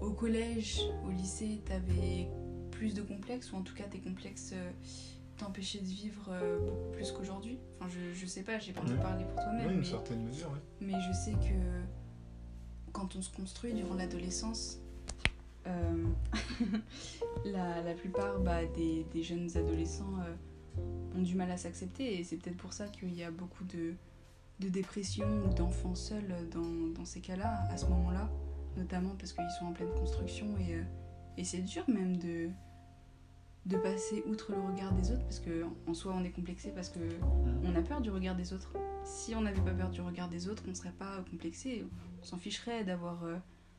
au 0.00 0.12
collège, 0.12 0.80
au 1.06 1.10
lycée, 1.10 1.60
t'avais 1.64 2.28
plus 2.70 2.94
de 2.94 3.02
complexes, 3.02 3.52
ou 3.52 3.56
en 3.56 3.62
tout 3.62 3.74
cas 3.74 3.84
tes 3.84 4.00
complexes 4.00 4.50
euh, 4.54 4.70
t'empêchaient 5.36 5.80
de 5.80 5.84
vivre 5.86 6.28
euh, 6.30 6.58
beaucoup 6.58 6.90
plus 6.92 7.12
qu'aujourd'hui. 7.12 7.58
Enfin, 7.78 7.90
je, 7.90 8.14
je 8.18 8.26
sais 8.26 8.42
pas, 8.42 8.58
j'ai 8.58 8.72
pas 8.72 8.80
envie 8.80 8.92
de 8.92 8.96
parler 8.98 9.24
pour 9.24 9.36
Oui, 9.38 9.44
toi-même, 9.44 9.70
une 9.70 9.78
mais, 9.78 9.84
certaine 9.84 10.24
mesure, 10.24 10.50
oui. 10.52 10.86
mais 10.86 11.00
je 11.00 11.12
sais 11.12 11.32
que 11.32 11.82
quand 12.92 13.16
on 13.16 13.22
se 13.22 13.30
construit 13.34 13.72
durant 13.72 13.94
l'adolescence, 13.94 14.78
euh, 15.66 16.04
la, 17.44 17.82
la 17.82 17.94
plupart 17.94 18.38
bah, 18.40 18.64
des, 18.66 19.04
des 19.12 19.22
jeunes 19.22 19.48
adolescents 19.56 20.14
euh, 20.26 21.16
ont 21.18 21.22
du 21.22 21.34
mal 21.34 21.50
à 21.50 21.56
s'accepter 21.56 22.18
et 22.18 22.24
c'est 22.24 22.36
peut-être 22.36 22.56
pour 22.56 22.72
ça 22.72 22.88
qu'il 22.88 23.14
y 23.14 23.22
a 23.22 23.30
beaucoup 23.30 23.64
de, 23.64 23.94
de 24.60 24.68
dépression 24.68 25.26
ou 25.48 25.54
d'enfants 25.54 25.94
seuls 25.94 26.48
dans, 26.52 26.92
dans 26.94 27.04
ces 27.04 27.20
cas-là, 27.20 27.64
à 27.70 27.76
ce 27.76 27.86
moment-là, 27.86 28.30
notamment 28.76 29.14
parce 29.18 29.32
qu'ils 29.32 29.50
sont 29.58 29.66
en 29.66 29.72
pleine 29.72 29.90
construction 29.98 30.46
et, 30.58 30.74
euh, 30.74 30.82
et 31.38 31.44
c'est 31.44 31.62
dur 31.62 31.82
même 31.88 32.16
de, 32.18 32.48
de 33.66 33.76
passer 33.78 34.22
outre 34.26 34.52
le 34.52 34.60
regard 34.60 34.92
des 34.92 35.10
autres 35.12 35.22
parce 35.24 35.40
que 35.40 35.64
en 35.88 35.94
soi 35.94 36.14
on 36.16 36.24
est 36.24 36.30
complexé 36.30 36.70
parce 36.74 36.88
que 36.90 37.00
on 37.64 37.74
a 37.74 37.82
peur 37.82 38.00
du 38.00 38.10
regard 38.10 38.36
des 38.36 38.52
autres. 38.52 38.72
Si 39.04 39.34
on 39.34 39.40
n'avait 39.40 39.60
pas 39.62 39.70
peur 39.72 39.90
du 39.90 40.02
regard 40.02 40.28
des 40.28 40.48
autres, 40.48 40.62
on 40.66 40.70
ne 40.70 40.74
serait 40.74 40.92
pas 40.98 41.24
complexé. 41.30 41.84
On 42.20 42.24
s'en 42.24 42.36
ficherait 42.36 42.84
d'avoir 42.84 43.24
euh, 43.24 43.36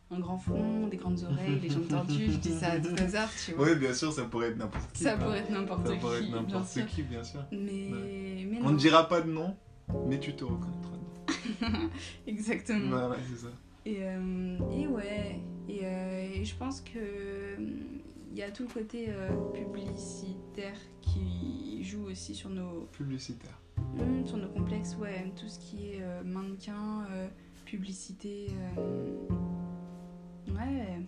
un 0.09 0.19
grand 0.19 0.39
front, 0.39 0.87
des 0.87 0.97
grandes 0.97 1.23
oreilles, 1.23 1.59
les 1.61 1.69
jambes 1.69 1.87
tordues. 1.87 2.31
Je 2.31 2.37
dis 2.37 2.51
ça 2.53 2.71
à 2.71 2.79
tout 2.79 2.95
hasard, 2.97 3.29
tu 3.45 3.53
vois. 3.53 3.67
Oui, 3.67 3.75
bien 3.75 3.93
sûr, 3.93 4.11
ça 4.11 4.23
pourrait 4.25 4.49
être 4.49 4.57
n'importe 4.57 4.91
qui. 4.93 5.03
ça 5.03 5.13
hein. 5.13 5.17
pourrait 5.19 5.39
être 5.39 5.51
n'importe 5.51 5.85
Ça 5.87 5.93
qui, 5.93 5.99
pourrait 5.99 6.17
être 6.19 6.25
bien 6.31 6.41
n'importe 6.41 6.67
sûr. 6.67 6.85
qui, 6.87 7.03
bien 7.03 7.23
sûr. 7.23 7.45
Mais, 7.51 7.87
mais 8.49 8.57
On 8.61 8.63
non. 8.63 8.71
ne 8.71 8.77
dira 8.77 9.07
pas 9.07 9.21
de 9.21 9.29
nom, 9.31 9.55
mais 10.07 10.19
tu 10.19 10.35
te 10.35 10.43
reconnaîtras 10.43 10.95
dedans. 10.97 11.89
Exactement. 12.27 12.89
Voilà, 12.89 13.15
c'est 13.29 13.45
ça. 13.45 13.51
Et, 13.85 13.97
euh, 14.01 14.57
et 14.71 14.87
ouais, 14.87 15.39
et, 15.67 15.79
euh, 15.83 16.29
et 16.35 16.45
je 16.45 16.55
pense 16.55 16.81
que 16.81 16.99
euh, 16.99 17.55
il 18.31 18.37
y 18.37 18.43
a 18.43 18.51
tout 18.51 18.63
le 18.63 18.69
côté 18.69 19.07
euh, 19.09 19.29
publicitaire 19.53 20.77
qui 21.01 21.83
joue 21.83 22.05
aussi 22.05 22.35
sur 22.35 22.49
nos, 22.49 22.87
Publicitaire. 22.91 23.59
Hmm, 23.95 24.25
sur 24.25 24.37
nos 24.37 24.49
complexes, 24.49 24.95
ouais, 25.01 25.31
tout 25.35 25.47
ce 25.47 25.59
qui 25.59 25.87
est 25.87 26.01
euh, 26.01 26.23
mannequin, 26.23 27.05
euh, 27.11 27.27
publicité, 27.65 28.47
euh, 28.77 29.17
ouais, 30.53 31.01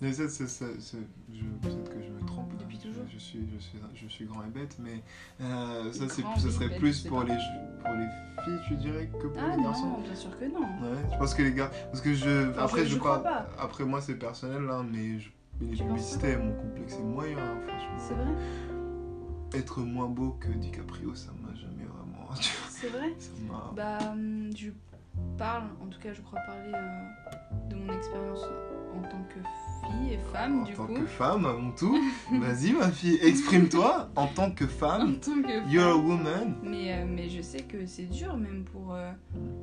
Mais 0.00 0.12
ça, 0.12 0.28
c'est, 0.28 0.46
ça, 0.48 0.66
c'est- 0.80 0.96
je, 1.32 1.44
peut-être 1.62 1.88
que 1.90 2.02
je 2.02 2.10
me 2.10 2.26
trompe. 2.26 2.50
hein. 2.52 2.64
Je-. 2.68 2.88
Je, 3.12 3.18
suis, 3.18 3.40
je, 3.52 3.58
suis, 3.58 3.78
je 3.94 4.06
suis 4.08 4.24
grand 4.26 4.42
et 4.44 4.48
bête, 4.50 4.76
mais 4.78 5.02
euh, 5.40 5.90
ça, 5.92 6.04
c'est, 6.08 6.22
serait 6.50 6.68
bête, 6.68 6.78
plus 6.78 7.04
je 7.04 7.08
pour 7.08 7.22
les, 7.22 7.34
pour 7.82 7.94
les 7.94 8.06
filles, 8.44 8.60
tu 8.68 8.74
dirais, 8.76 9.08
que 9.20 9.26
pour 9.28 9.40
Ah 9.42 9.56
les 9.56 9.62
garçons. 9.62 9.86
non, 9.86 10.00
bien 10.00 10.14
sûr 10.14 10.38
que 10.38 10.44
non. 10.44 10.60
Ouais, 10.60 10.98
je 11.12 11.18
pense 11.18 11.34
que 11.34 11.42
les 11.42 11.52
gars. 11.54 11.70
Parce 11.90 12.00
que 12.02 12.12
je. 12.12 12.50
Enfin, 12.50 12.62
après, 12.64 12.80
je- 12.82 12.86
je, 12.90 12.94
je 12.94 12.98
crois 12.98 13.22
pas. 13.22 13.48
Après, 13.58 13.84
moi, 13.84 14.00
c'est 14.00 14.16
personnel, 14.16 14.62
là, 14.62 14.82
mais 14.82 15.18
je, 15.18 15.30
mais 15.60 15.74
les 15.74 15.76
publicités, 15.84 16.36
mon 16.36 16.52
complexe 16.54 16.94
est 16.94 17.02
moyen, 17.02 17.38
hein, 17.38 17.58
franchement. 17.66 17.96
C'est 17.98 18.14
vrai? 18.14 19.58
Être 19.58 19.80
moins 19.80 20.08
beau 20.08 20.36
que 20.40 20.48
DiCaprio, 20.48 21.14
ça 21.14 21.30
m'a 21.42 21.54
jamais 21.54 21.84
vraiment. 21.84 22.28
C'est 22.68 22.88
vrai? 22.88 23.14
Ça 23.18 23.30
m'a. 23.48 23.72
Bah, 23.74 23.98
hum, 24.12 24.50
je 24.56 24.70
parle, 25.38 25.64
en 25.80 25.86
tout 25.86 26.00
cas, 26.00 26.12
je 26.12 26.20
crois 26.22 26.40
parler 26.40 26.72
euh, 26.74 27.68
de 27.70 27.76
mon 27.76 27.92
expérience 27.96 28.42
en 28.94 29.02
tant 29.02 29.22
que 29.24 29.38
fille 29.90 30.14
et 30.14 30.18
femme, 30.32 30.60
en 30.60 30.64
du 30.64 30.72
tant 30.74 30.86
que 30.86 31.06
femme, 31.06 31.46
avant 31.46 31.70
tout, 31.72 31.96
vas-y, 32.32 32.72
ma 32.72 32.90
fille, 32.90 33.18
exprime-toi 33.22 34.10
en 34.16 34.26
tant 34.26 34.50
que 34.50 34.64
En 34.64 34.68
femme. 34.68 35.16
tant 35.20 35.42
que 35.42 35.68
You're 35.70 35.84
a 35.88 35.92
femme. 35.94 36.06
woman. 36.06 36.54
Mais, 36.62 36.92
euh, 36.92 37.04
mais 37.08 37.28
je 37.28 37.42
sais 37.42 37.60
que 37.62 37.86
c'est 37.86 38.06
dur, 38.06 38.36
même 38.36 38.64
pour, 38.64 38.94
euh, 38.94 39.10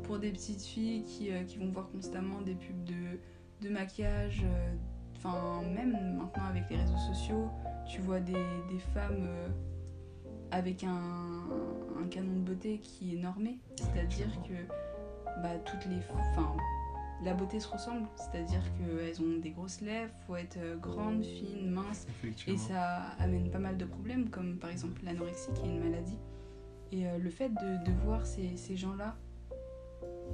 pour 0.03 0.19
des 0.19 0.31
petites 0.31 0.61
filles 0.63 1.03
qui, 1.03 1.31
euh, 1.31 1.43
qui 1.43 1.57
vont 1.57 1.69
voir 1.71 1.89
constamment 1.91 2.41
des 2.41 2.55
pubs 2.55 2.83
de, 2.83 3.19
de 3.67 3.69
maquillage. 3.73 4.43
Enfin, 5.17 5.61
même 5.75 5.91
maintenant 6.17 6.45
avec 6.49 6.63
les 6.69 6.77
réseaux 6.77 6.97
sociaux, 7.13 7.47
tu 7.87 8.01
vois 8.01 8.19
des, 8.19 8.33
des 8.33 8.79
femmes 8.93 9.27
avec 10.49 10.83
un, 10.83 10.99
un 12.03 12.07
canon 12.09 12.33
de 12.33 12.39
beauté 12.39 12.79
qui 12.79 13.15
est 13.15 13.19
normé. 13.19 13.59
C'est-à-dire 13.75 14.27
que 14.43 14.53
bah, 15.43 15.49
toutes 15.63 15.85
les. 15.85 15.97
Enfin, 16.31 16.55
la 17.23 17.33
beauté 17.33 17.59
se 17.59 17.67
ressemble, 17.67 18.07
c'est-à-dire 18.15 18.61
qu'elles 18.77 19.21
ont 19.21 19.37
des 19.39 19.51
grosses 19.51 19.81
lèvres, 19.81 20.11
faut 20.27 20.35
être 20.35 20.57
euh, 20.57 20.75
grande, 20.77 21.23
fine, 21.23 21.69
mince, 21.69 22.07
et 22.47 22.57
ça 22.57 23.01
amène 23.19 23.49
pas 23.51 23.59
mal 23.59 23.77
de 23.77 23.85
problèmes, 23.85 24.29
comme 24.29 24.57
par 24.57 24.69
exemple 24.71 25.01
l'anorexie, 25.03 25.51
qui 25.53 25.61
est 25.61 25.69
une 25.69 25.83
maladie. 25.83 26.17
Et 26.91 27.07
euh, 27.07 27.17
le 27.17 27.29
fait 27.29 27.49
de, 27.49 27.85
de 27.85 27.91
voir 28.05 28.25
ces, 28.25 28.57
ces 28.57 28.75
gens-là 28.75 29.15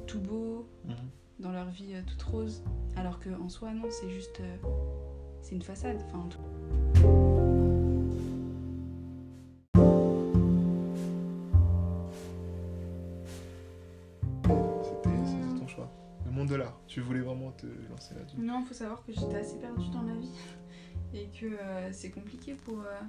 tout 0.08 0.20
beaux, 0.22 0.68
Mhm. 0.86 0.96
dans 1.40 1.52
leur 1.52 1.70
vie 1.70 1.94
euh, 1.94 2.02
toute 2.08 2.22
rose, 2.24 2.64
alors 2.96 3.20
qu'en 3.20 3.50
soi, 3.50 3.72
non, 3.74 3.88
c'est 3.90 4.10
juste. 4.10 4.40
euh, 4.40 4.56
c'est 5.42 5.56
une 5.56 5.62
façade. 5.62 5.98
Enfin, 6.08 6.20
en 6.20 6.28
tout- 6.30 7.07
vraiment 17.48 17.52
te 17.52 17.90
lancer 17.90 18.16
là-dessus. 18.16 18.38
Non, 18.40 18.64
faut 18.66 18.74
savoir 18.74 19.04
que 19.06 19.12
j'étais 19.12 19.38
assez 19.38 19.58
perdue 19.58 19.90
dans 19.90 20.04
la 20.04 20.16
vie 20.16 20.32
et 21.14 21.28
que 21.28 21.46
euh, 21.46 21.90
c'est 21.92 22.12
compliqué 22.12 22.56
pour 22.66 22.80
euh, 22.80 23.00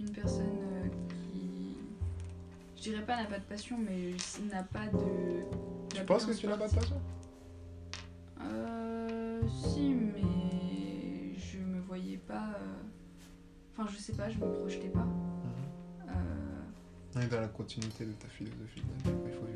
une 0.00 0.10
personne 0.10 0.58
euh, 0.60 0.88
qui, 1.08 1.76
je 2.76 2.82
dirais 2.90 3.04
pas 3.04 3.16
n'a 3.16 3.28
pas 3.28 3.38
de 3.38 3.44
passion, 3.44 3.78
mais 3.78 4.12
n'a 4.50 4.62
pas 4.62 4.86
de. 4.86 5.44
Tu 5.94 6.04
penses 6.04 6.26
que 6.26 6.32
tu 6.32 6.46
n'as 6.46 6.56
pas 6.56 6.68
de 6.68 6.74
passion? 6.74 7.00
Euh, 8.40 9.40
si, 9.48 9.94
mais 9.94 11.36
je 11.38 11.58
me 11.58 11.80
voyais 11.80 12.18
pas. 12.18 12.58
Enfin, 13.72 13.90
je 13.92 13.98
sais 13.98 14.12
pas, 14.12 14.28
je 14.28 14.38
me 14.38 14.52
projetais 14.52 14.88
pas. 14.88 15.04
Mhm. 15.04 16.14
On 17.16 17.20
est 17.20 17.28
dans 17.28 17.40
la 17.40 17.48
continuité 17.48 18.04
de 18.04 18.12
ta 18.12 18.26
philosophie. 18.26 18.82
Il 19.04 19.32
faut. 19.32 19.53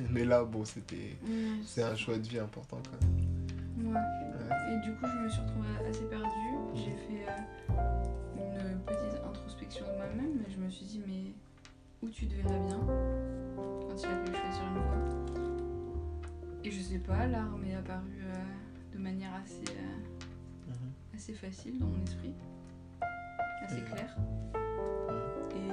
Mais 0.10 0.24
là, 0.24 0.44
bon, 0.44 0.64
c'était. 0.64 1.16
ouais, 1.22 1.60
C'est 1.64 1.82
un 1.82 1.96
choix 1.96 2.16
de 2.18 2.26
vie 2.26 2.38
important 2.38 2.78
quand 2.90 3.06
même. 3.06 3.88
Ouais. 3.92 3.98
Ouais. 3.98 4.74
Et 4.74 4.80
du 4.84 4.92
coup, 4.94 5.06
je 5.06 5.18
me 5.24 5.28
suis 5.28 5.40
retrouvée 5.40 5.68
assez 5.88 6.04
perdue. 6.04 6.28
J'ai 6.74 6.94
fait 6.96 7.26
euh, 7.28 8.72
une 8.72 8.80
petite 8.80 9.20
introspection 9.24 9.86
de 9.86 9.96
moi-même, 9.96 10.40
mais 10.42 10.50
je 10.52 10.58
me 10.58 10.68
suis 10.70 10.86
dit, 10.86 11.02
mais 11.06 11.32
où 12.02 12.10
tu 12.10 12.26
te 12.26 12.34
verrais 12.34 12.60
bien 12.66 12.78
quand 12.86 13.96
il 13.96 14.06
a 14.06 14.08
fallu 14.08 14.34
choisir 14.34 14.62
une 14.66 14.82
voie? 14.82 15.42
Et 16.64 16.70
je 16.70 16.80
sais 16.82 16.98
pas, 16.98 17.26
l'art 17.26 17.56
m'est 17.56 17.74
apparu 17.74 18.20
euh, 18.22 18.34
de 18.94 18.98
manière 18.98 19.30
assez, 19.42 19.62
euh, 19.70 20.68
Mhm. 20.68 20.92
assez 21.14 21.32
facile 21.34 21.78
dans 21.78 21.86
mon 21.86 22.02
esprit, 22.02 22.34
assez 23.62 23.80
claire. 23.82 24.16
Et 25.54 25.68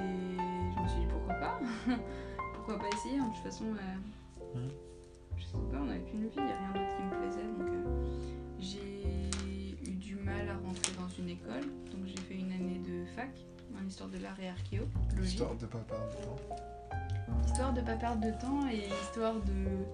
je 0.74 0.82
me 0.82 0.88
suis 0.88 1.00
dit, 1.00 1.06
pourquoi 1.10 1.34
pas? 1.34 1.60
Pourquoi 2.66 2.78
pas 2.90 2.96
essayer 2.96 3.18
hein, 3.20 3.28
De 3.28 3.34
toute 3.34 3.44
façon, 3.44 3.64
euh, 3.66 4.56
Mhm. 4.58 4.68
je 5.36 5.44
sais 5.44 5.52
pas, 5.70 5.78
on 5.80 5.84
n'a 5.84 5.98
qu'une 5.98 6.22
vie, 6.26 6.30
il 6.36 6.44
n'y 6.44 6.50
a 6.50 6.56
rien 6.58 6.72
d'autre 6.72 6.96
qui 6.96 7.02
me 7.04 7.10
plaisait. 7.22 7.44
Donc 7.44 7.68
euh, 7.68 8.26
j'ai 8.58 9.30
eu 9.88 9.94
du 9.94 10.16
mal 10.16 10.48
à 10.48 10.54
rentrer 10.66 10.92
dans 10.98 11.08
une 11.08 11.28
école. 11.28 11.62
Donc 11.92 12.06
j'ai 12.06 12.16
fait 12.22 12.34
une 12.34 12.50
année 12.50 12.80
de 12.80 13.04
fac 13.14 13.30
en 13.80 13.86
histoire 13.86 14.08
de 14.10 14.18
l'art 14.18 14.38
et 14.40 14.48
archéo, 14.48 14.82
logique. 15.16 15.34
Histoire 15.34 15.54
de 15.54 15.66
pas 15.66 15.78
perdre 15.78 16.08
de 16.10 16.24
temps. 16.24 16.36
Histoire 17.46 17.72
de 17.72 17.80
pas 17.82 17.94
perdre 17.94 18.26
de 18.26 18.30
temps 18.40 18.66
et 18.68 18.88
histoire 19.02 19.34
de 19.34 19.84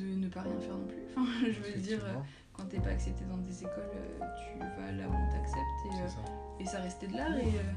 de 0.00 0.04
ne 0.14 0.28
pas 0.28 0.40
rien 0.40 0.58
faire 0.58 0.76
non 0.78 0.86
plus. 0.86 1.02
Enfin, 1.16 1.30
je 1.52 1.60
veux 1.60 1.80
dire, 1.80 2.02
euh, 2.04 2.14
quand 2.54 2.64
t'es 2.64 2.80
pas 2.80 2.90
accepté 2.90 3.24
dans 3.26 3.36
des 3.36 3.60
écoles, 3.62 3.90
tu 4.18 4.58
vas 4.58 4.90
là 4.92 5.04
où 5.06 5.12
on 5.12 5.30
t'accepte 5.32 5.84
et, 5.86 6.00
euh, 6.00 6.60
et 6.60 6.64
ça 6.64 6.80
restait 6.80 7.06
de 7.08 7.14
l'art 7.16 7.36
et 7.36 7.42
euh, 7.44 7.72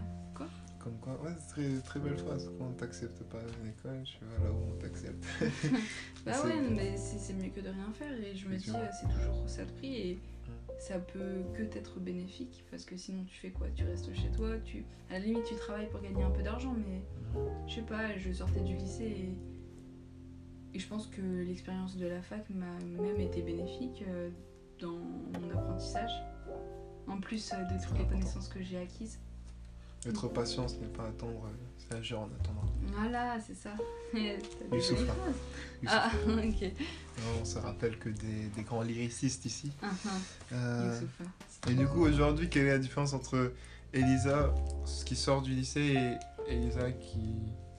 Comme 0.79 0.97
quoi, 0.99 1.19
ouais, 1.23 1.31
c'est 1.39 1.47
très, 1.49 1.81
très 1.81 1.99
belle 1.99 2.17
phrase. 2.17 2.49
Quand 2.57 2.65
on 2.65 2.73
t'accepte 2.73 3.23
pas 3.23 3.39
à 3.39 3.41
une 3.61 3.69
école, 3.69 4.03
tu 4.03 4.17
vas 4.23 4.45
là 4.45 4.51
où 4.51 4.73
on 4.73 4.77
t'accepte. 4.79 5.25
Bah 6.25 6.33
ouais, 6.43 6.61
mais 6.75 6.97
c'est 6.97 7.17
c'est 7.17 7.33
mieux 7.33 7.49
que 7.49 7.61
de 7.61 7.69
rien 7.69 7.91
faire 7.93 8.13
et 8.13 8.35
je 8.35 8.47
me 8.47 8.57
dis 8.57 8.69
euh, 8.69 8.87
c'est 8.91 9.07
toujours 9.07 9.47
ça 9.49 9.63
de 9.65 9.71
prix 9.71 9.95
et 9.95 10.19
ça 10.79 10.99
peut 10.99 11.43
que 11.53 11.63
t'être 11.63 11.99
bénéfique 11.99 12.65
parce 12.69 12.83
que 12.85 12.97
sinon 12.97 13.23
tu 13.25 13.35
fais 13.37 13.51
quoi? 13.51 13.67
Tu 13.75 13.85
restes 13.85 14.13
chez 14.13 14.29
toi, 14.31 14.49
tu 14.65 14.85
à 15.09 15.13
la 15.13 15.19
limite 15.19 15.45
tu 15.45 15.55
travailles 15.55 15.89
pour 15.89 16.01
gagner 16.01 16.23
un 16.23 16.31
peu 16.31 16.43
d'argent 16.43 16.75
mais 16.85 17.01
je 17.67 17.75
sais 17.75 17.81
pas, 17.81 18.17
je 18.17 18.31
sortais 18.31 18.59
du 18.61 18.75
lycée 18.75 19.03
et, 19.05 19.37
et 20.75 20.79
je 20.79 20.87
pense 20.87 21.07
que 21.07 21.21
l'expérience 21.21 21.95
de 21.97 22.07
la 22.07 22.21
fac 22.21 22.49
m'a 22.49 22.77
même 23.01 23.19
été 23.21 23.41
bénéfique 23.41 24.03
euh, 24.07 24.29
dans 24.79 24.99
mon 25.39 25.49
apprentissage. 25.51 26.11
En 27.07 27.19
plus 27.21 27.53
euh, 27.53 27.63
de 27.63 27.81
toutes 27.81 27.97
les 27.97 28.05
connaissances 28.05 28.49
que 28.49 28.61
j'ai 28.61 28.77
acquises. 28.77 29.19
Être 30.07 30.27
patient, 30.29 30.67
ce 30.67 30.75
n'est 30.75 30.87
pas 30.87 31.03
attendre, 31.03 31.49
c'est 31.77 31.95
agir 31.95 32.19
en 32.21 32.25
attendant. 32.25 32.63
Voilà, 32.97 33.39
c'est 33.39 33.55
ça. 33.55 33.71
Phrases. 34.11 34.71
Youssouf. 34.71 34.99
Ah, 35.85 36.11
ok. 36.27 36.71
On 37.41 37.45
se 37.45 37.59
rappelle 37.59 37.97
que 37.99 38.09
des, 38.09 38.47
des 38.55 38.63
grands 38.63 38.81
lyricistes 38.81 39.45
ici. 39.45 39.71
Euh, 40.53 40.93
Youssoupha. 40.93 41.23
et 41.69 41.73
du 41.73 41.87
coup, 41.87 42.01
aujourd'hui, 42.05 42.49
quelle 42.49 42.67
est 42.67 42.71
la 42.71 42.79
différence 42.79 43.13
entre 43.13 43.53
Elisa, 43.93 44.53
ce 44.85 45.03
qui 45.03 45.15
sort 45.15 45.41
du 45.41 45.51
lycée, 45.51 45.97
et 46.47 46.53
Elisa 46.55 46.91
qui 46.91 47.19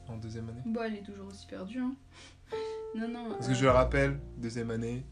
est 0.07 0.11
en 0.11 0.17
deuxième 0.17 0.49
année? 0.51 0.63
Bon, 0.67 0.83
elle 0.85 0.97
est 0.97 1.03
toujours 1.03 1.29
aussi 1.29 1.47
perdue. 1.47 1.79
Hein. 1.81 1.95
Non, 2.95 3.09
non. 3.09 3.31
Parce 3.31 3.47
que 3.47 3.53
euh, 3.53 3.57
je 3.57 3.65
le 3.65 3.71
rappelle, 3.71 4.19
deuxième 4.37 4.71
année, 4.71 5.05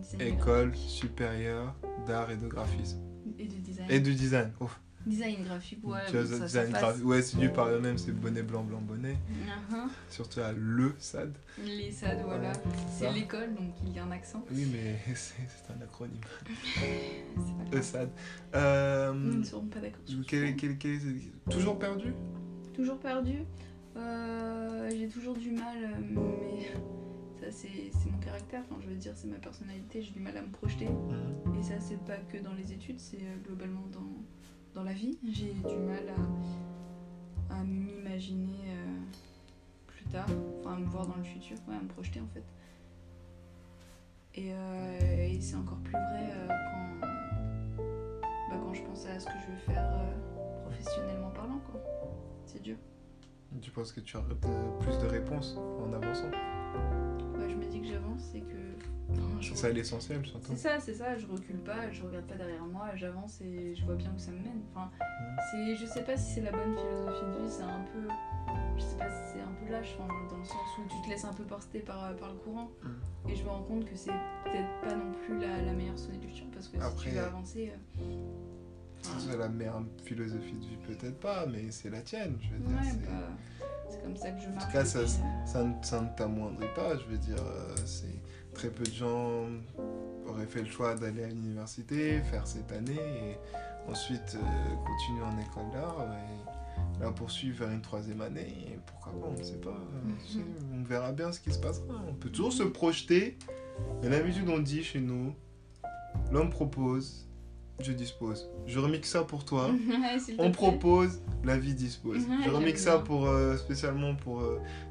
design 0.00 0.20
école 0.22 0.76
supérieure 0.76 1.74
d'art 2.06 2.30
et 2.30 2.36
de 2.36 2.46
graphisme. 2.46 3.00
Et 3.38 3.46
de 3.46 3.54
design. 3.56 3.86
Et 3.90 4.00
de 4.00 4.12
design. 4.12 4.52
Ouf. 4.60 4.80
Design 5.08 5.42
graphique, 5.44 5.80
ouais. 5.86 6.00
tu 6.06 6.12
vois, 6.12 6.22
bon, 6.22 6.28
ça, 6.28 6.36
ça 6.38 6.44
design 6.46 6.72
passe. 6.72 6.80
graphique. 6.82 7.04
Ouais, 7.06 7.22
c'est 7.22 7.38
dû 7.38 7.48
par 7.48 7.68
eux-mêmes, 7.68 7.96
c'est 7.98 8.12
bonnet 8.12 8.42
blanc, 8.42 8.62
blanc, 8.62 8.80
bonnet. 8.80 9.16
Uh-huh. 9.72 9.88
Surtout 10.10 10.40
à 10.40 10.52
le 10.52 10.94
SAD. 10.98 11.32
Les 11.64 11.90
SAD, 11.90 12.20
voilà. 12.24 12.50
Ouais, 12.50 12.56
C'est 12.90 13.10
l'école, 13.12 13.54
donc 13.54 13.72
il 13.86 13.92
y 13.94 13.98
a 13.98 14.04
un 14.04 14.10
accent. 14.10 14.44
Oui, 14.52 14.66
mais 14.72 14.98
c'est 15.14 15.72
un 15.76 15.80
acronyme. 15.82 16.20
Grave. 16.76 17.80
ESAD. 17.80 18.10
Euh, 18.54 19.12
Nous 19.14 19.38
ne 19.38 19.44
serons 19.44 19.66
pas 19.66 19.80
d'accord. 19.80 20.00
sur 20.04 20.18
quel- 20.26 20.48
ça. 20.50 20.54
quel- 20.58 20.78
quel- 20.78 21.00
toujours 21.50 21.78
perdu? 21.78 22.12
Toujours 22.74 22.98
perdu. 22.98 23.38
Euh, 23.96 24.90
J'ai 24.90 25.08
toujours 25.08 25.34
du 25.36 25.50
mal, 25.50 25.76
euh, 25.82 25.88
mais 26.10 26.70
ça 27.40 27.46
c'est 27.50 28.10
mon 28.10 28.18
caractère. 28.18 28.62
Enfin, 28.70 28.80
je 28.84 28.88
veux 28.88 28.96
dire, 28.96 29.12
c'est 29.16 29.26
ma 29.28 29.38
personnalité. 29.38 30.02
J'ai 30.02 30.12
du 30.12 30.20
mal 30.20 30.36
à 30.36 30.42
me 30.42 30.50
projeter. 30.50 30.84
Et 31.58 31.62
ça, 31.62 31.74
c'est 31.80 31.98
pas 32.04 32.16
que 32.30 32.36
dans 32.38 32.52
les 32.52 32.72
études, 32.72 33.00
c'est 33.00 33.16
euh, 33.16 33.36
globalement 33.44 33.86
dans, 33.92 34.22
dans 34.78 34.84
la 34.84 34.92
vie. 34.92 35.18
J'ai 35.28 35.54
du 35.54 35.76
mal 35.76 36.04
à, 37.50 37.54
à 37.54 37.64
m'imaginer 37.64 38.68
euh, 38.68 39.00
plus 39.88 40.04
tard, 40.04 40.28
enfin 40.60 40.74
à 40.74 40.78
me 40.78 40.86
voir 40.86 41.04
dans 41.04 41.16
le 41.16 41.24
futur, 41.24 41.56
ouais, 41.68 41.74
à 41.74 41.82
me 41.82 41.88
projeter 41.88 42.20
en 42.20 42.28
fait. 42.28 42.44
Et, 44.34 44.52
euh, 44.52 45.26
et 45.26 45.40
c'est 45.40 45.56
encore 45.56 45.78
plus 45.78 45.90
vrai 45.94 46.30
euh, 46.30 46.48
quand, 47.00 47.06
bah, 48.50 48.56
quand 48.62 48.72
je 48.72 48.82
pense 48.82 49.04
à 49.06 49.18
ce 49.18 49.26
que 49.26 49.32
je 49.44 49.50
veux 49.50 49.58
faire 49.74 49.90
professionnellement 50.62 51.30
parlant, 51.30 51.58
quoi. 51.70 51.80
C'est 52.46 52.62
dur. 52.62 52.76
Tu 53.60 53.72
penses 53.72 53.90
que 53.90 54.00
tu 54.00 54.16
as 54.16 54.20
plus 54.20 54.98
de 54.98 55.06
réponses 55.06 55.58
en 55.80 55.92
avançant? 55.92 56.30
Ouais, 57.36 57.48
je 57.50 57.56
me 57.56 57.64
dis 57.64 57.80
que 57.80 57.86
j'avance 57.88 58.32
et 58.32 58.42
que. 58.42 58.97
C'est 59.40 59.56
ça 59.56 59.68
l'essentiel, 59.70 60.24
surtout. 60.26 60.52
C'est 60.52 60.56
ça, 60.56 60.78
c'est 60.80 60.94
ça, 60.94 61.16
je 61.16 61.26
recule 61.26 61.58
pas, 61.58 61.90
je 61.90 62.02
regarde 62.02 62.26
pas 62.26 62.34
derrière 62.34 62.64
moi, 62.64 62.88
j'avance 62.96 63.40
et 63.40 63.74
je 63.74 63.84
vois 63.84 63.94
bien 63.94 64.12
où 64.14 64.18
ça 64.18 64.30
me 64.30 64.36
mène. 64.38 64.60
Enfin, 64.74 64.90
c'est, 65.50 65.76
je 65.76 65.86
sais 65.86 66.02
pas 66.02 66.16
si 66.16 66.34
c'est 66.34 66.40
la 66.42 66.50
bonne 66.52 66.76
philosophie 66.76 67.24
de 67.24 67.42
vie, 67.44 67.50
c'est 67.50 67.62
un 67.62 67.84
peu, 67.92 68.08
je 68.76 68.82
sais 68.82 68.96
pas 68.96 69.08
si 69.08 69.32
c'est 69.32 69.40
un 69.40 69.52
peu 69.64 69.72
lâche, 69.72 69.96
enfin, 69.98 70.08
dans 70.30 70.36
le 70.36 70.44
sens 70.44 70.56
où 70.78 70.82
tu 70.88 71.00
te 71.02 71.08
laisses 71.08 71.24
un 71.24 71.32
peu 71.32 71.44
porter 71.44 71.78
par, 71.80 72.14
par 72.16 72.30
le 72.32 72.38
courant. 72.38 72.68
Mm. 72.82 73.30
Et 73.30 73.36
je 73.36 73.44
me 73.44 73.48
rends 73.48 73.62
compte 73.62 73.84
que 73.86 73.96
c'est 73.96 74.10
peut-être 74.44 74.80
pas 74.82 74.94
non 74.94 75.12
plus 75.24 75.38
la, 75.38 75.62
la 75.62 75.72
meilleure 75.72 75.98
solution 75.98 76.46
parce 76.52 76.68
que 76.68 76.76
si 76.78 76.82
Après- 76.84 77.08
tu 77.10 77.16
veux 77.16 77.24
avancer. 77.24 77.72
euh, 78.00 78.14
enfin, 79.04 79.18
C'est 79.18 79.36
la 79.38 79.48
meilleure 79.48 79.82
philosophie 80.04 80.52
de 80.58 80.66
vie, 80.66 80.76
peut-être 80.86 81.18
pas, 81.20 81.46
mais 81.46 81.70
c'est 81.70 81.90
la 81.90 82.00
tienne, 82.02 82.36
je 82.40 82.50
veux 82.50 82.58
dire. 82.60 82.78
c'est- 82.82 83.06
bah, 83.06 83.28
c'est 83.90 84.02
comme 84.02 84.16
ça 84.16 84.30
que 84.32 84.40
je 84.42 84.48
marche. 84.50 84.72
cas, 84.72 84.84
ça- 84.84 84.98
euh, 84.98 85.06
ça, 85.46 85.64
ne, 85.64 85.72
ça 85.82 86.00
ne 86.02 86.08
t'amoindrit 86.16 86.66
pas, 86.74 86.96
je 86.98 87.04
veux 87.06 87.18
dire. 87.18 87.38
euh, 87.42 87.74
c'est 87.86 88.06
Très 88.58 88.70
peu 88.70 88.82
de 88.82 88.92
gens 88.92 89.44
auraient 90.26 90.46
fait 90.46 90.62
le 90.62 90.66
choix 90.66 90.96
d'aller 90.96 91.22
à 91.22 91.28
l'université, 91.28 92.20
faire 92.22 92.44
cette 92.44 92.72
année, 92.72 92.90
et 92.96 93.36
ensuite 93.88 94.34
euh, 94.36 94.74
continuer 94.84 95.22
en 95.22 95.38
école 95.38 95.70
d'art, 95.72 96.04
et 96.12 97.00
la 97.00 97.12
poursuivre 97.12 97.58
vers 97.64 97.70
une 97.70 97.82
troisième 97.82 98.20
année, 98.20 98.48
et 98.66 98.78
pourquoi 98.84 99.12
pas, 99.12 99.28
on 99.28 99.38
ne 99.38 99.44
sait 99.44 99.60
pas. 99.60 99.70
euh, 99.70 100.10
sais, 100.26 100.40
on 100.74 100.82
verra 100.82 101.12
bien 101.12 101.30
ce 101.30 101.38
qui 101.38 101.52
se 101.52 101.58
passera. 101.60 102.02
On 102.08 102.14
peut 102.14 102.30
toujours 102.30 102.52
se 102.52 102.64
projeter, 102.64 103.38
mais 104.02 104.08
d'habitude 104.10 104.48
on 104.48 104.58
dit 104.58 104.82
chez 104.82 104.98
nous, 104.98 105.32
l'homme 106.32 106.50
propose, 106.50 107.28
je 107.78 107.92
dispose. 107.92 108.50
Je 108.66 108.80
remixe 108.80 109.10
ça 109.10 109.22
pour 109.22 109.44
toi. 109.44 109.70
Ouais, 109.88 110.34
On 110.38 110.50
propose, 110.50 111.22
la 111.44 111.56
vie 111.56 111.74
dispose. 111.74 112.26
Ouais, 112.26 112.44
je 112.44 112.50
remixe 112.50 112.82
ça 112.82 112.98
pour, 112.98 113.28
euh, 113.28 113.56
spécialement 113.56 114.16
pour 114.16 114.42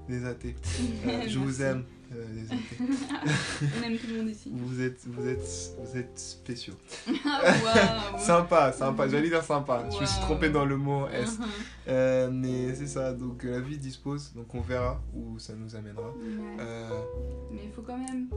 les 0.08 0.24
athées. 0.24 0.56
Euh, 1.06 1.24
je 1.28 1.38
vous 1.38 1.62
aime, 1.62 1.84
euh, 2.16 2.46
athées. 2.46 2.78
On 3.80 3.84
aime 3.84 3.98
tout 3.98 4.08
le 4.08 4.18
monde 4.18 4.30
ici. 4.30 4.52
Vous 4.54 4.82
êtes, 4.82 5.06
vous 5.06 5.28
êtes, 5.28 5.72
vous 5.80 5.98
êtes 5.98 6.18
spéciaux. 6.20 6.74
Waouh. 7.08 8.20
Sympa, 8.20 8.72
sympa. 8.72 9.08
J'allais 9.08 9.30
dire 9.30 9.44
sympa. 9.44 9.84
Je 9.92 10.00
me 10.02 10.06
suis 10.06 10.22
trompé 10.22 10.50
dans 10.50 10.66
le 10.66 10.78
mot 10.78 11.08
S. 11.10 11.40
Mhm. 11.40 11.46
Euh, 11.88 12.30
mais 12.32 12.76
c'est 12.76 12.88
ça. 12.88 13.14
Donc 13.14 13.44
euh, 13.46 13.52
la 13.52 13.60
vie 13.62 13.78
dispose. 13.78 14.34
Donc 14.34 14.54
on 14.56 14.62
verra 14.62 15.02
où 15.14 15.40
ça 15.40 15.54
nous 15.56 15.76
amènera. 15.76 16.10
Ouais. 16.10 16.58
Euh, 16.60 16.90
Mais 17.52 17.62
il 17.66 17.72
faut 17.72 17.82
quand 17.82 17.98
même. 17.98 18.30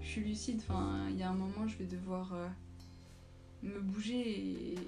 Je 0.00 0.06
suis 0.06 0.20
lucide, 0.22 0.60
enfin, 0.68 1.06
il 1.10 1.18
y 1.18 1.22
a 1.22 1.30
un 1.30 1.34
moment, 1.34 1.66
je 1.66 1.76
vais 1.78 1.86
devoir 1.86 2.32
me 3.62 3.80
bouger 3.80 4.74
et, 4.74 4.78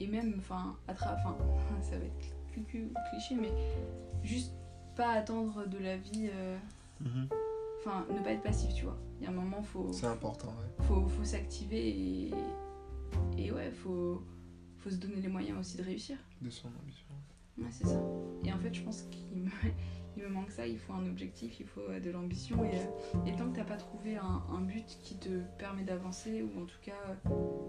et 0.00 0.06
même, 0.06 0.34
enfin, 0.38 0.76
enfin, 0.88 1.36
ça 1.82 1.98
va 1.98 2.04
être 2.04 2.32
cliché, 3.10 3.34
mais 3.34 3.52
juste 4.22 4.52
pas 4.96 5.12
attendre 5.12 5.66
de 5.66 5.78
la 5.78 5.96
vie. 5.96 6.28
euh, 6.32 6.56
mhm. 7.00 7.28
Enfin, 7.80 8.06
ne 8.12 8.18
pas 8.22 8.32
être 8.32 8.42
passif, 8.42 8.74
tu 8.74 8.84
vois. 8.84 8.98
Il 9.20 9.24
y 9.24 9.26
a 9.26 9.30
un 9.30 9.34
moment, 9.34 9.62
faut, 9.62 9.88
C'est 9.92 10.06
important, 10.06 10.48
ouais. 10.48 10.84
faut, 10.84 11.06
faut 11.06 11.24
s'activer 11.24 11.88
et, 11.88 12.34
et 13.36 13.52
ouais, 13.52 13.70
faut, 13.70 14.22
faut 14.78 14.90
se 14.90 14.96
donner 14.96 15.16
les 15.16 15.28
moyens 15.28 15.58
aussi 15.58 15.76
de 15.76 15.82
réussir. 15.84 16.16
De 16.40 16.50
son 16.50 16.68
ambition. 16.82 17.06
Ouais, 17.56 17.68
c'est 17.70 17.86
ça. 17.86 18.00
Et 18.44 18.52
en 18.52 18.58
fait, 18.58 18.72
je 18.74 18.82
pense 18.82 19.02
qu'il 19.10 19.38
me, 19.42 19.50
il 20.16 20.22
me 20.22 20.28
manque 20.28 20.50
ça. 20.50 20.66
Il 20.66 20.78
faut 20.78 20.92
un 20.92 21.06
objectif, 21.08 21.60
il 21.60 21.66
faut 21.66 21.82
de 22.04 22.10
l'ambition. 22.10 22.64
Et, 22.64 22.78
euh, 22.78 23.26
et 23.26 23.36
tant 23.36 23.48
que 23.50 23.56
t'as 23.56 23.64
pas 23.64 23.76
trouvé 23.76 24.16
un, 24.16 24.42
un 24.50 24.60
but 24.60 24.98
qui 25.02 25.16
te 25.16 25.40
permet 25.58 25.84
d'avancer, 25.84 26.42
ou 26.42 26.60
en 26.60 26.66
tout 26.66 26.80
cas 26.82 27.16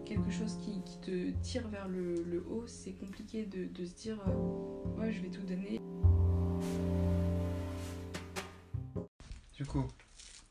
quelque 0.06 0.32
chose 0.32 0.58
qui, 0.58 0.82
qui 0.84 1.00
te 1.00 1.32
tire 1.42 1.68
vers 1.68 1.88
le, 1.88 2.16
le 2.24 2.46
haut, 2.50 2.66
c'est 2.68 2.94
compliqué 2.94 3.46
de, 3.46 3.66
de 3.66 3.86
se 3.86 3.96
dire 3.96 4.20
euh, 4.28 5.00
ouais, 5.00 5.12
je 5.12 5.22
vais 5.22 5.30
tout 5.30 5.44
donner. 5.44 5.80
Du 9.60 9.66
coup, 9.66 9.86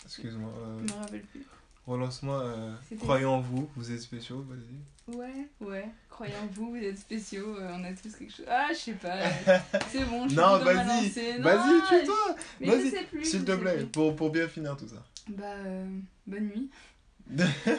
excuse-moi. 0.05 0.51
euh, 0.59 0.79
Je 0.87 0.93
me 0.93 0.99
rappelle 0.99 1.23
plus. 1.23 1.43
Relance-moi. 1.87 2.43
euh, 2.45 2.75
croyez 3.01 3.25
en 3.25 3.41
vous, 3.41 3.71
vous 3.75 3.91
êtes 3.91 4.03
spéciaux, 4.03 4.43
vas-y. 4.47 5.17
Ouais, 5.17 5.49
ouais. 5.63 5.89
Croyez 6.11 6.35
en 6.37 6.47
vous, 6.49 6.73
vous 6.73 6.77
êtes 6.77 6.99
spéciaux. 6.99 7.57
euh, 7.57 7.73
on 7.75 7.85
a 7.85 7.93
tous 7.95 8.15
quelque 8.15 8.31
chose. 8.31 8.45
Ah, 8.47 8.67
je 8.71 8.77
sais 8.77 8.93
pas. 8.93 9.17
C'est 9.89 10.05
bon, 10.05 10.25
je 10.25 10.29
suis 10.29 10.37
Non, 10.37 10.59
vas-y, 10.59 11.09
Vas-y, 11.41 11.81
tue-toi 11.89 12.37
vas-y. 12.61 13.25
S'il 13.25 13.47
te 13.47 13.53
plaît, 13.57 13.87
pour, 13.87 14.15
pour 14.15 14.29
bien 14.31 14.47
finir 14.47 14.77
tout 14.77 14.89
ça. 14.89 15.03
Bah, 15.31 15.45
euh, 15.47 15.99
bonne 16.27 16.49
nuit. 16.49 16.71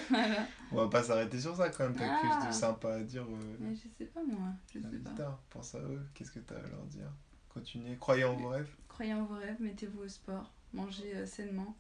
voilà. 0.10 0.48
On 0.72 0.78
va 0.78 0.88
pas 0.88 1.04
s'arrêter 1.04 1.40
sur 1.40 1.56
ça 1.56 1.70
quand 1.70 1.84
même, 1.84 1.96
t'as 1.96 2.08
quelque 2.08 2.34
chose 2.34 2.42
Ah. 2.44 2.48
de 2.48 2.54
sympa 2.54 2.94
à 2.96 3.00
dire 3.02 3.22
euh, 3.24 3.56
Mais 3.60 3.76
je 3.76 3.82
sais 4.00 4.06
pas, 4.06 4.22
moi. 4.26 4.50
Je 4.74 4.80
sais 4.80 4.88
pas. 5.16 5.40
Pense 5.52 5.76
à 5.76 5.80
eux, 5.80 6.02
qu'est-ce 6.16 6.32
que 6.32 6.40
t'as 6.40 6.56
à 6.56 6.62
leur 6.62 6.84
dire? 6.88 7.12
Continuez, 7.54 7.96
croyez 8.00 8.24
en 8.24 8.34
vos 8.36 8.50
rêves? 8.50 8.70
Croyez 8.88 9.14
en 9.14 9.24
vos 9.26 9.36
rêves, 9.36 9.58
mettez-vous 9.60 10.02
au 10.04 10.08
sport, 10.08 10.52
mangez 10.74 11.16
euh, 11.16 11.26
sainement 11.26 11.76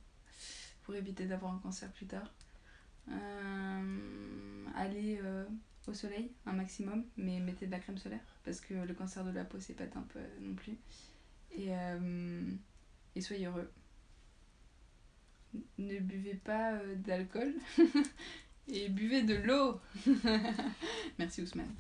pour 0.84 0.96
éviter 0.96 1.26
d'avoir 1.26 1.54
un 1.54 1.60
cancer 1.60 1.92
plus 1.92 2.06
tard. 2.06 2.32
Euh, 3.10 4.66
allez 4.76 5.20
euh, 5.24 5.46
au 5.88 5.94
soleil 5.94 6.32
un 6.46 6.54
maximum, 6.54 7.06
mais 7.18 7.40
mettez 7.40 7.66
de 7.66 7.72
la 7.72 7.80
crème 7.80 7.98
solaire 7.98 8.20
parce 8.44 8.62
que 8.62 8.74
le 8.74 8.94
cancer 8.94 9.24
de 9.24 9.32
la 9.32 9.44
peau 9.46 9.60
c'est 9.60 9.74
pas 9.74 9.84
un 9.84 10.04
peu 10.04 10.20
non 10.42 10.56
plus. 10.56 10.78
Et, 11.52 11.70
et 13.16 13.22
soyez 13.22 13.48
heureux. 13.48 13.72
Ne 15.80 16.00
buvez 16.00 16.36
pas 16.36 16.74
d'alcool 16.98 17.56
et 18.68 18.88
buvez 18.90 19.24
de 19.24 19.36
l'eau. 19.36 19.80
Merci 21.18 21.42
Ousmane. 21.42 21.74